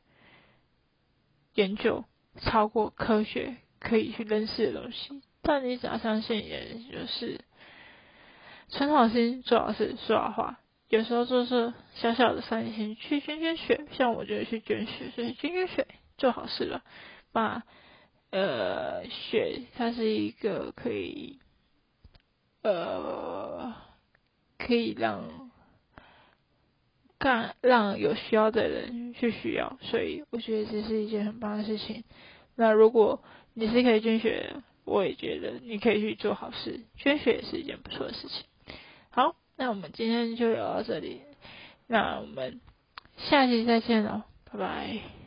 [1.55, 2.05] 研究、
[2.41, 5.23] 超过科学可以去认识的东西。
[5.43, 7.41] 但你只要相信，也就是。
[8.69, 10.61] 存好心，做好事，说好话。
[10.89, 16.83] 有时候做事小小的善心，去捐捐血，像我觉得去捐血，所以捐捐血，做好事了。
[17.31, 17.63] 把
[18.31, 21.39] 呃血，它是一个可以
[22.63, 23.75] 呃
[24.59, 25.51] 可以让
[27.19, 32.05] 干让有需要的人去需要，所以我觉得这是一件很棒的事情。
[32.57, 33.23] 那如果
[33.55, 38.47] 你是可以捐血，我也觉得你可以去做好事，捐血也是一件不错的事情。
[39.19, 41.23] 好，那我们今天就聊到这里，
[41.89, 42.61] 那我们
[43.17, 45.18] 下期再见喽，拜拜。